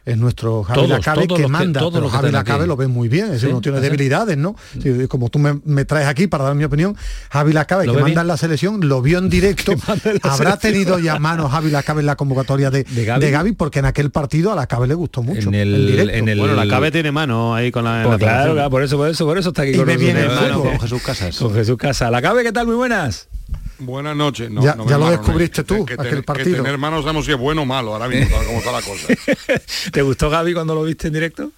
[0.08, 2.32] es nuestro Javi Todos, Lacabe todos que que- manda, todos pero los que Javi.
[2.32, 3.54] Lacabe lo ve muy bien, es decir, ¿Sí?
[3.54, 3.86] no tiene ¿Ah, sí?
[3.88, 4.56] debilidades, ¿no?
[4.82, 6.96] Sí, como tú me, me traes aquí para dar mi opinión,
[7.30, 8.20] Javi Lacabe ¿Lo que manda bien?
[8.22, 10.60] en la selección, lo vio en directo, en habrá selección.
[10.60, 13.06] tenido ya mano Javi Lacabe en la convocatoria de, ¿De?
[13.32, 13.52] Gavi?
[13.52, 15.50] porque en aquel partido a Lacabe le gustó mucho.
[15.50, 16.14] En el- directo.
[16.14, 18.84] en el- Bueno, la Cabe tiene mano ahí con la, en Pues la claro, por
[18.84, 20.10] eso, por eso, por eso está aquí Y con nosotros.
[20.10, 21.38] el Mano con Jesús Casas.
[21.38, 22.10] Con Jesús Casa.
[22.12, 22.66] La cabe, ¿qué tal?
[22.66, 23.28] Muy buenas.
[23.80, 24.50] Buenas noches.
[24.50, 25.68] No, Ya- no ya ven lo mano, descubriste ¿no?
[25.68, 26.58] tú, que, aquel ten- partido.
[26.58, 28.82] Que tener manos sabemos si es bueno o malo ahora mismo, tal como está la
[28.82, 29.08] cosa.
[29.92, 31.52] ¿Te gustó Gaby cuando lo viste en directo?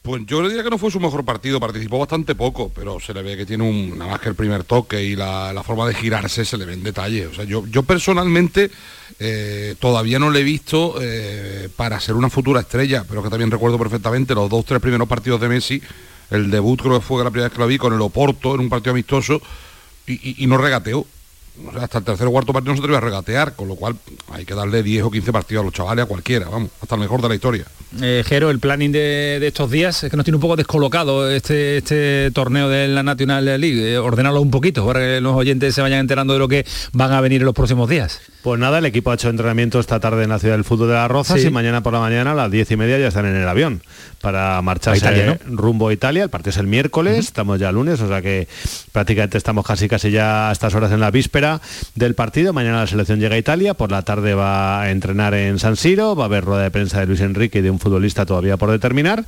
[0.00, 3.12] Pues yo le diría que no fue su mejor partido, participó bastante poco, pero se
[3.12, 5.86] le ve que tiene un, nada más que el primer toque y la, la forma
[5.86, 7.26] de girarse se le ve en detalle.
[7.26, 8.70] O sea, yo, yo personalmente
[9.18, 13.50] eh, todavía no le he visto eh, para ser una futura estrella, pero que también
[13.50, 15.82] recuerdo perfectamente los dos, tres primeros partidos de Messi,
[16.30, 18.60] el debut creo que fue la primera vez que lo vi con el Oporto en
[18.60, 19.42] un partido amistoso
[20.12, 21.06] y, y- no regateó.
[21.80, 23.96] Hasta el tercer o cuarto partido no se atrevió a regatear, con lo cual
[24.30, 27.00] hay que darle 10 o 15 partidos a los chavales, a cualquiera, vamos, hasta el
[27.00, 27.64] mejor de la historia.
[28.02, 31.30] Eh, Jero, el planning de, de estos días es que nos tiene un poco descolocado
[31.30, 33.94] este, este torneo de la National League.
[33.94, 37.12] Eh, ordenarlo un poquito para que los oyentes se vayan enterando de lo que van
[37.12, 38.20] a venir en los próximos días.
[38.42, 40.94] Pues nada, el equipo ha hecho entrenamiento esta tarde en la ciudad del fútbol de
[40.94, 41.46] las Rozas Sí.
[41.48, 43.82] y mañana por la mañana a las diez y media ya están en el avión
[44.20, 46.24] para marcharse A Italia, rumbo a Italia.
[46.24, 48.48] El partido es el miércoles, estamos ya lunes, o sea que
[48.92, 51.60] prácticamente estamos casi casi ya a estas horas en la víspera
[51.94, 52.52] del partido.
[52.52, 56.14] Mañana la selección llega a Italia, por la tarde va a entrenar en San Siro,
[56.14, 58.70] va a haber rueda de prensa de Luis Enrique y de un futbolista todavía por
[58.70, 59.24] determinar.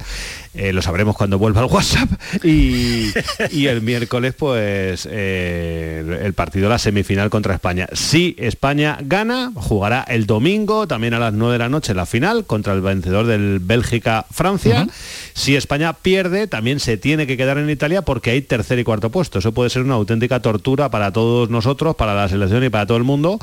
[0.55, 2.09] Eh, lo sabremos cuando vuelva al WhatsApp.
[2.45, 3.07] Y,
[3.51, 7.89] y el miércoles, pues, eh, el partido, la semifinal contra España.
[7.93, 12.45] Si España gana, jugará el domingo, también a las 9 de la noche, la final,
[12.45, 14.87] contra el vencedor del Bélgica-Francia.
[15.35, 19.11] Si España pierde, también se tiene que quedar en Italia porque hay tercer y cuarto
[19.11, 19.39] puesto.
[19.39, 22.99] Eso puede ser una auténtica tortura para todos nosotros, para la selección y para todo
[22.99, 23.39] el mundo.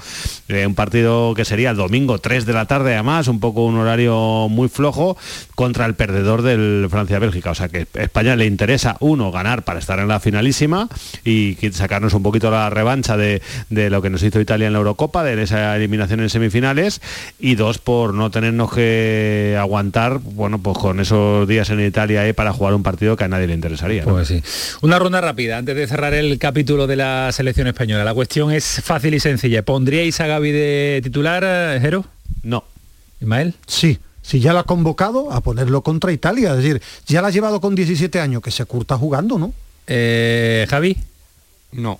[0.48, 3.78] Eh, un partido que sería el domingo 3 de la tarde, además, un poco un
[3.78, 4.97] horario muy flojo,
[5.56, 7.52] contra el perdedor del Francia-Bélgica.
[7.52, 10.90] O sea que a España le interesa, uno, ganar para estar en la finalísima
[11.24, 14.80] y sacarnos un poquito la revancha de, de lo que nos hizo Italia en la
[14.80, 17.02] Eurocopa, de esa eliminación en semifinales,
[17.40, 22.34] y dos, por no tenernos que aguantar, bueno, pues con esos días en Italia eh,
[22.34, 24.04] para jugar un partido que a nadie le interesaría.
[24.04, 24.12] ¿no?
[24.12, 24.42] Pues sí.
[24.82, 28.04] Una ronda rápida antes de cerrar el capítulo de la selección española.
[28.04, 29.64] La cuestión es fácil y sencilla.
[29.64, 32.06] ¿Pondríais a Gaby de titular, eh, Jero?
[32.44, 32.64] No.
[33.20, 33.56] ¿Ismael?
[33.66, 37.32] Sí, si ya la ha convocado a ponerlo contra Italia, es decir, ya la ha
[37.32, 39.54] llevado con 17 años, que se curta jugando, ¿no?
[39.88, 40.98] Eh, Javi.
[41.72, 42.00] No.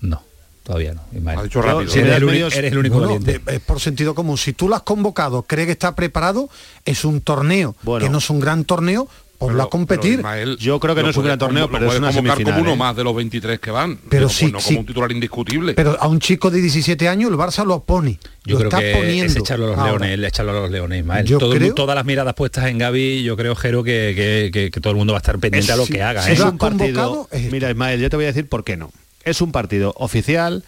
[0.00, 0.22] No,
[0.64, 1.02] todavía no.
[1.14, 1.38] Ismael.
[1.38, 1.90] Ha dicho rápido.
[1.90, 3.40] Si eres, el, uni- medios- eres el único valiente.
[3.46, 4.36] es por sentido común.
[4.38, 6.48] Si tú lo has convocado, cree que está preparado,
[6.84, 9.06] es un torneo, que no es un gran torneo,
[9.40, 10.22] ponlo a competir.
[10.60, 12.74] Yo creo que no es un gran torneo, pero es una convocar semifinal, como uno
[12.74, 12.76] ¿eh?
[12.76, 13.98] más de los 23 que van.
[14.08, 14.66] Pero no, sí, pues no sí.
[14.68, 15.74] como un titular indiscutible.
[15.74, 18.20] Pero a un chico de 17 años el Barça lo pone.
[18.44, 19.24] Yo lo creo está que poniendo.
[19.32, 20.06] es echarlo a los ahora.
[20.06, 21.26] leones, echarlo a los leones, Ismael.
[21.26, 24.70] Yo Todo creo- todas las miradas puestas en Gaby, yo creo, Jero, que, que- que-
[24.70, 26.28] que todo el mundo va a estar pendiente a lo que haga.
[26.28, 26.34] ¿eh?
[26.34, 27.28] Es un partido.
[27.50, 28.92] Mira, Ismael, yo te voy a decir por qué no.
[29.24, 30.64] Es un partido oficial.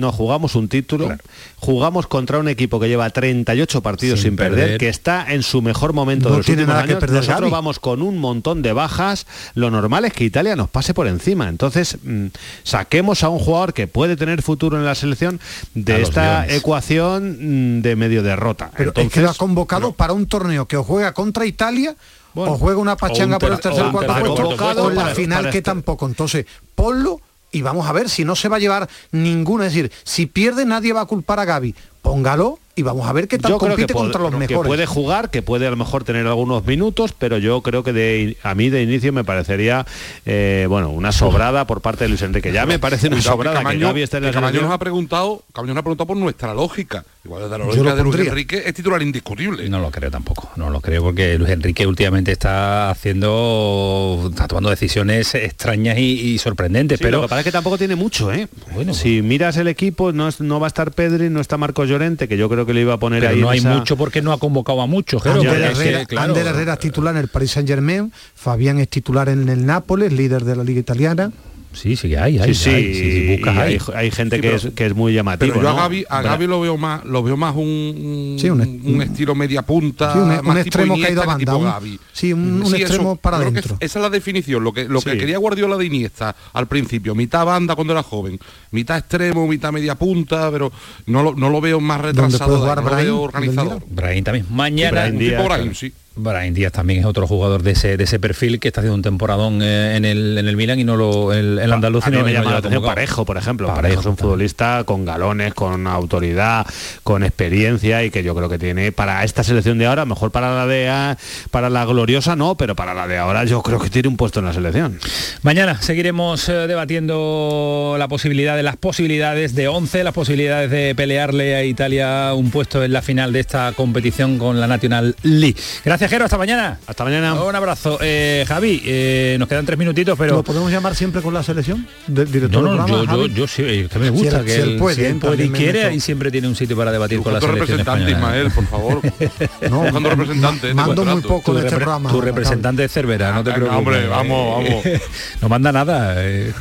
[0.00, 1.16] No jugamos un título,
[1.56, 4.78] jugamos contra un equipo que lleva 38 partidos sin, Sin perder, perder.
[4.78, 7.50] que está en su mejor momento No de los tiene últimos nada que perder Nosotros
[7.50, 9.26] vamos con un montón de bajas.
[9.54, 11.48] Lo normal es que Italia nos pase por encima.
[11.48, 12.26] Entonces, mm,
[12.64, 15.40] saquemos a un jugador que puede tener futuro en la selección
[15.74, 18.70] de esta ecuación mm, de medio derrota.
[18.76, 21.94] Pero es que lo ha convocado para un torneo que o juega contra Italia
[22.34, 25.50] o juega una pachanga un por el ter- tercer o cuarto puesto, o la final
[25.50, 26.06] que estar- tampoco.
[26.06, 27.20] Entonces, ponlo
[27.52, 29.64] y vamos a ver si no se va a llevar ninguno.
[29.64, 31.74] Es decir, si pierde nadie va a culpar a Gaby.
[32.02, 34.66] Póngalo y vamos a ver qué tal yo creo que, compite contra los que mejores.
[34.68, 38.36] puede jugar, que puede a lo mejor tener algunos minutos, pero yo creo que de,
[38.42, 39.86] a mí de inicio me parecería
[40.26, 42.52] eh, bueno una sobrada por parte de Luis Enrique.
[42.52, 45.42] Ya me parece una sobrada que, Camaño, esté en la que Camaño nos ha preguntado,
[45.52, 47.04] Camaño nos ha preguntado por nuestra lógica.
[47.24, 48.28] Igual desde la Yo lógica lo de Luis.
[48.28, 49.68] Enrique es titular indiscutible.
[49.68, 54.70] No lo creo tampoco, no lo creo porque Luis Enrique últimamente está haciendo, está tomando
[54.70, 58.32] decisiones extrañas y, y sorprendentes, Sí, pero lo que pasa es que tampoco tiene mucho,
[58.32, 58.48] ¿eh?
[58.92, 62.28] si miras el equipo, no, es- no va a estar Pedri, no está Marco Llorente,
[62.28, 64.22] que yo creo que le iba a poner pero ahí no hay esa- mucho porque
[64.22, 66.78] no ha convocado a muchos, Jero, Ander porque es que, Herrera, claro, Ander Herrera es
[66.80, 70.64] titular en el Paris Saint Germain, Fabián es titular en el Nápoles, líder de la
[70.64, 71.30] Liga Italiana.
[71.72, 73.56] Sí, sí que hay, hay, sí, hay, sí, sí, buscas
[73.94, 74.10] hay.
[74.10, 75.52] gente Sí, que, pero- es, que es muy llamativo.
[75.54, 75.78] Pero yo ¿no?
[75.78, 79.34] a Gaby, a Gaby lo veo más, lo veo más un, Sí, un- un estilo
[79.36, 81.56] media punta, Sí, un- un más tipo extremo que ha ido Iniesta a banda, tipo
[81.58, 82.00] un- Gavi.
[82.12, 83.76] sí, un- un extremo para creo que adentro.
[83.80, 87.44] Esa es la definición, lo que lo que quería Guardiola de Iniesta al principio, mitad
[87.46, 88.38] banda cuando era joven,
[88.72, 90.72] mitad extremo, mitad media punta, pero
[91.06, 93.82] no lo, no lo veo más retrasado, no lo Brahim, veo del organizador.
[93.88, 94.46] Brahim también.
[94.50, 95.92] Mañana un tipo Brahim, sí.
[96.16, 99.02] Brahim Díaz también es otro jugador de ese, de ese perfil que está haciendo un
[99.02, 102.12] temporadón eh, en el, en el Milan y no lo el, el andaluz A y
[102.12, 102.82] mí no- me no llama la atención.
[102.84, 103.68] Parejo, por ejemplo.
[103.68, 106.66] Parejo Parejo, es un futbolista con galones, con autoridad,
[107.04, 110.54] con experiencia y que yo creo que tiene para esta selección de ahora, mejor para
[110.54, 111.16] la de a-
[111.50, 114.40] para la gloriosa no, pero para la de ahora yo creo que tiene un puesto
[114.40, 114.98] en la selección.
[115.42, 121.54] Mañana seguiremos eh, debatiendo la posibilidad de las posibilidades de 11, las posibilidades de pelearle
[121.54, 125.56] a Italia un puesto en la final de esta competición con la National League.
[125.84, 126.78] Gracias, Hasta mañana.
[126.86, 127.34] Hasta mañana.
[127.42, 127.98] Un abrazo.
[128.00, 130.34] Eh, Javi, eh, nos quedan tres minutitos, pero...
[130.36, 131.86] ¿Lo podemos llamar siempre con la selección?
[132.06, 134.44] Del director No, no, programa, yo, yo, yo sí, es que me Si gusta él-
[134.44, 136.76] que si él puede, si él puede y me quiere y siempre tiene un sitio
[136.76, 138.36] para debatir con la selección representante, española.
[138.38, 139.00] Ismael, por favor.
[139.70, 140.66] No, Buscando representante.
[140.68, 142.10] de mando muy poco Tu, en este programa.
[142.10, 143.78] tu representante es Cervera, no te preocupes.
[143.78, 144.84] hombre, vamos, vamos.
[145.42, 146.14] no manda nada.
[146.18, 146.52] eh.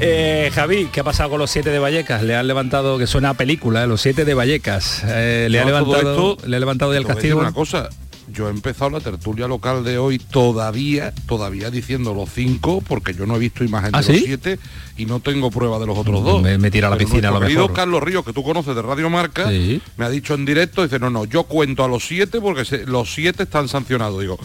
[0.00, 2.22] Eh, Javi, ¿qué ha pasado con los siete de Vallecas?
[2.22, 5.02] Le han levantado, que suena a película, eh, los siete de Vallecas.
[5.06, 7.38] Eh, le, ha No, levantado, esto- le ha levantado del castigo.
[7.40, 7.88] una cosa.
[8.32, 13.26] Yo he empezado la tertulia local de hoy todavía, todavía diciendo los cinco, porque yo
[13.26, 14.24] no he visto imagen ¿Ah, de los sí?
[14.26, 14.58] siete
[14.96, 16.42] y no tengo prueba de los otros dos.
[16.42, 17.76] Me- me tira a la Pero piscina, a lo nuestro querido mejor.
[17.76, 19.80] Carlos Ríos, que tú conoces de Radio Marca, Sí.
[19.98, 22.86] me ha dicho en directo, dice, no, no, yo cuento a los siete porque se-
[22.86, 24.18] los siete están sancionados.
[24.20, 24.38] Digo,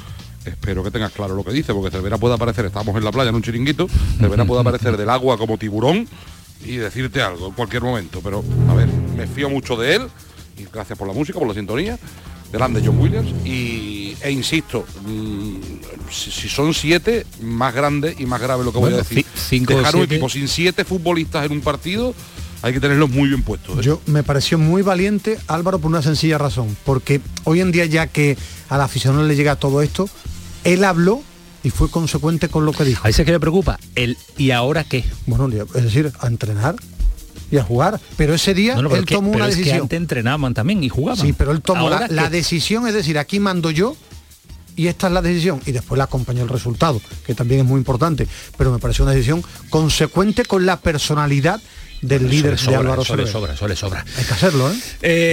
[0.45, 3.29] espero que tengas claro lo que dice, porque Cervera puede aparecer, estamos en la playa
[3.29, 3.87] en un chiringuito,
[4.19, 6.05] Cervera puede aparecer del agua como tiburón
[6.65, 10.01] y decirte algo en cualquier momento, pero a ver, me fío mucho de él,
[10.57, 11.97] y gracias por la música, por la sintonía,
[12.51, 15.55] grande John Williams, y, e insisto, mm,
[16.11, 19.19] si, si son siete, más grande y más grave lo que voy a decir.
[19.19, 22.13] ci- cinco Dejar un equipo sin siete futbolistas en un partido,
[22.61, 23.77] hay que tenerlos muy bien puestos.
[23.79, 23.81] ¿eh?
[23.83, 28.07] Yo me pareció muy valiente Álvaro por una sencilla razón, porque hoy en día ya
[28.07, 28.37] que
[28.69, 30.09] a la afición le llega todo esto,
[30.63, 31.21] él habló
[31.63, 33.05] y fue consecuente con lo que dijo.
[33.05, 33.77] Ahí se que le preocupa.
[33.95, 35.03] El ¿y ahora qué?
[35.27, 36.75] Bueno, es decir, a entrenar
[37.51, 37.99] y a jugar.
[38.17, 39.81] Pero ese día No, no, pero él que- tomó pero una es que decisión.
[39.83, 41.25] antes entrenaban también y jugaban.
[41.25, 43.95] Sí, pero él tomó la, la que- decisión, es decir, aquí mando yo
[44.75, 45.59] y esta es la decisión.
[45.65, 48.27] Y después la acompañó el resultado, que también es muy importante.
[48.57, 51.59] Pero me pareció una decisión consecuente con la personalidad
[52.01, 53.55] del líder le de sobra, Álvaro eso le Soler.
[53.57, 54.05] sobra, sobra.
[54.17, 54.75] Hay que hacerlo, ¿eh?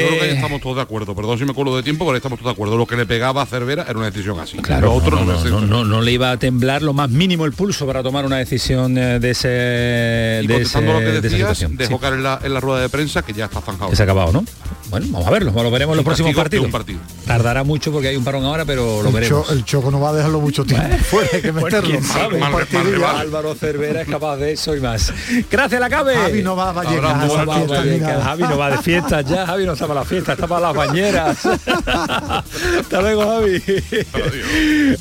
[0.03, 2.13] Yo creo que ahí estamos todos de acuerdo, perdón si me acuerdo de tiempo, pero
[2.15, 2.77] ahí estamos todos de acuerdo.
[2.77, 4.57] Lo que le pegaba a Cervera era una decisión así.
[4.59, 7.11] Claro, Lo otro no, no, no, no, no, no le iba a temblar lo más
[7.11, 10.99] mínimo el pulso para tomar una decisión eh, de ese Y de, ese- contestando lo
[11.01, 11.77] que de esa decías, situación.
[11.77, 13.91] dejó Sí, caer en la, en la rueda de prensa que ya está zanjado.
[13.91, 14.45] que se ha acabado, ¿no?
[14.89, 16.71] Bueno, vamos a verlo, lo veremos en los próximos partidos.
[16.71, 17.01] partido.
[17.27, 19.47] Tardará mucho porque hay un parón ahora, pero lo El, veremos.
[19.47, 21.91] Cho- el Choco no va a dejarlo mucho tiempo fuera, hay que Bueno, meterlo.
[21.91, 23.09] quién sabe, Un partidillo.
[23.09, 25.13] Álvaro Cervera es capaz de eso y más.
[25.51, 26.15] Gracias, la cabe.
[26.17, 27.93] Javi no va a Vallecas Abrazo, a esa buenas fiesta noches.
[27.93, 28.25] ni nada.
[28.25, 30.75] Javi no va de fiestas ya, Javi no está para la fiesta, está para las
[30.77, 31.39] bañeras.
[31.87, 33.63] Hasta luego, Javi.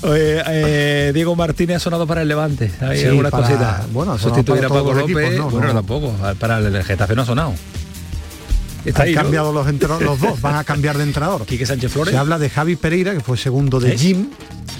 [0.01, 2.71] Oye, eh, Diego Martínez ha sonado para el Levante.
[2.81, 3.91] Hay Sí, algunas para- cositas.
[3.93, 5.15] bueno, Sustituir para a Paco López.
[5.27, 5.73] equipos, no, bueno, no.
[5.75, 6.13] tampoco.
[6.39, 7.53] Para el Getafe no ha sonado.
[8.85, 9.21] Está Han ahí, ¿no?
[9.21, 11.45] cambiado los, dos, van a cambiar de entrenador.
[11.47, 12.11] Quique Sánchez Flores.
[12.13, 13.97] Se habla de Javi Pereira, que fue segundo de.
[13.97, 14.27] Jim,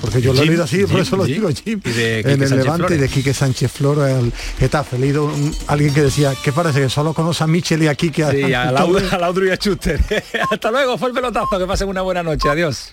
[0.02, 1.36] porque yo lo he leído así, por eso lo Jim.
[1.36, 4.32] digo Jim, Y de Quique en el Sánchez Levante y de Quique Sánchez Flores al
[4.60, 4.96] Getafe.
[4.96, 6.82] He leído un- alguien que decía, ¿qué parece?
[6.82, 8.26] Que solo conoce a Michel y a Quique.
[8.30, 10.00] Sí, a Laudru y a Schuster.
[10.52, 11.58] Hasta luego, fue el pelotazo.
[11.58, 12.48] Que pasen una buena noche.
[12.50, 12.92] Adiós.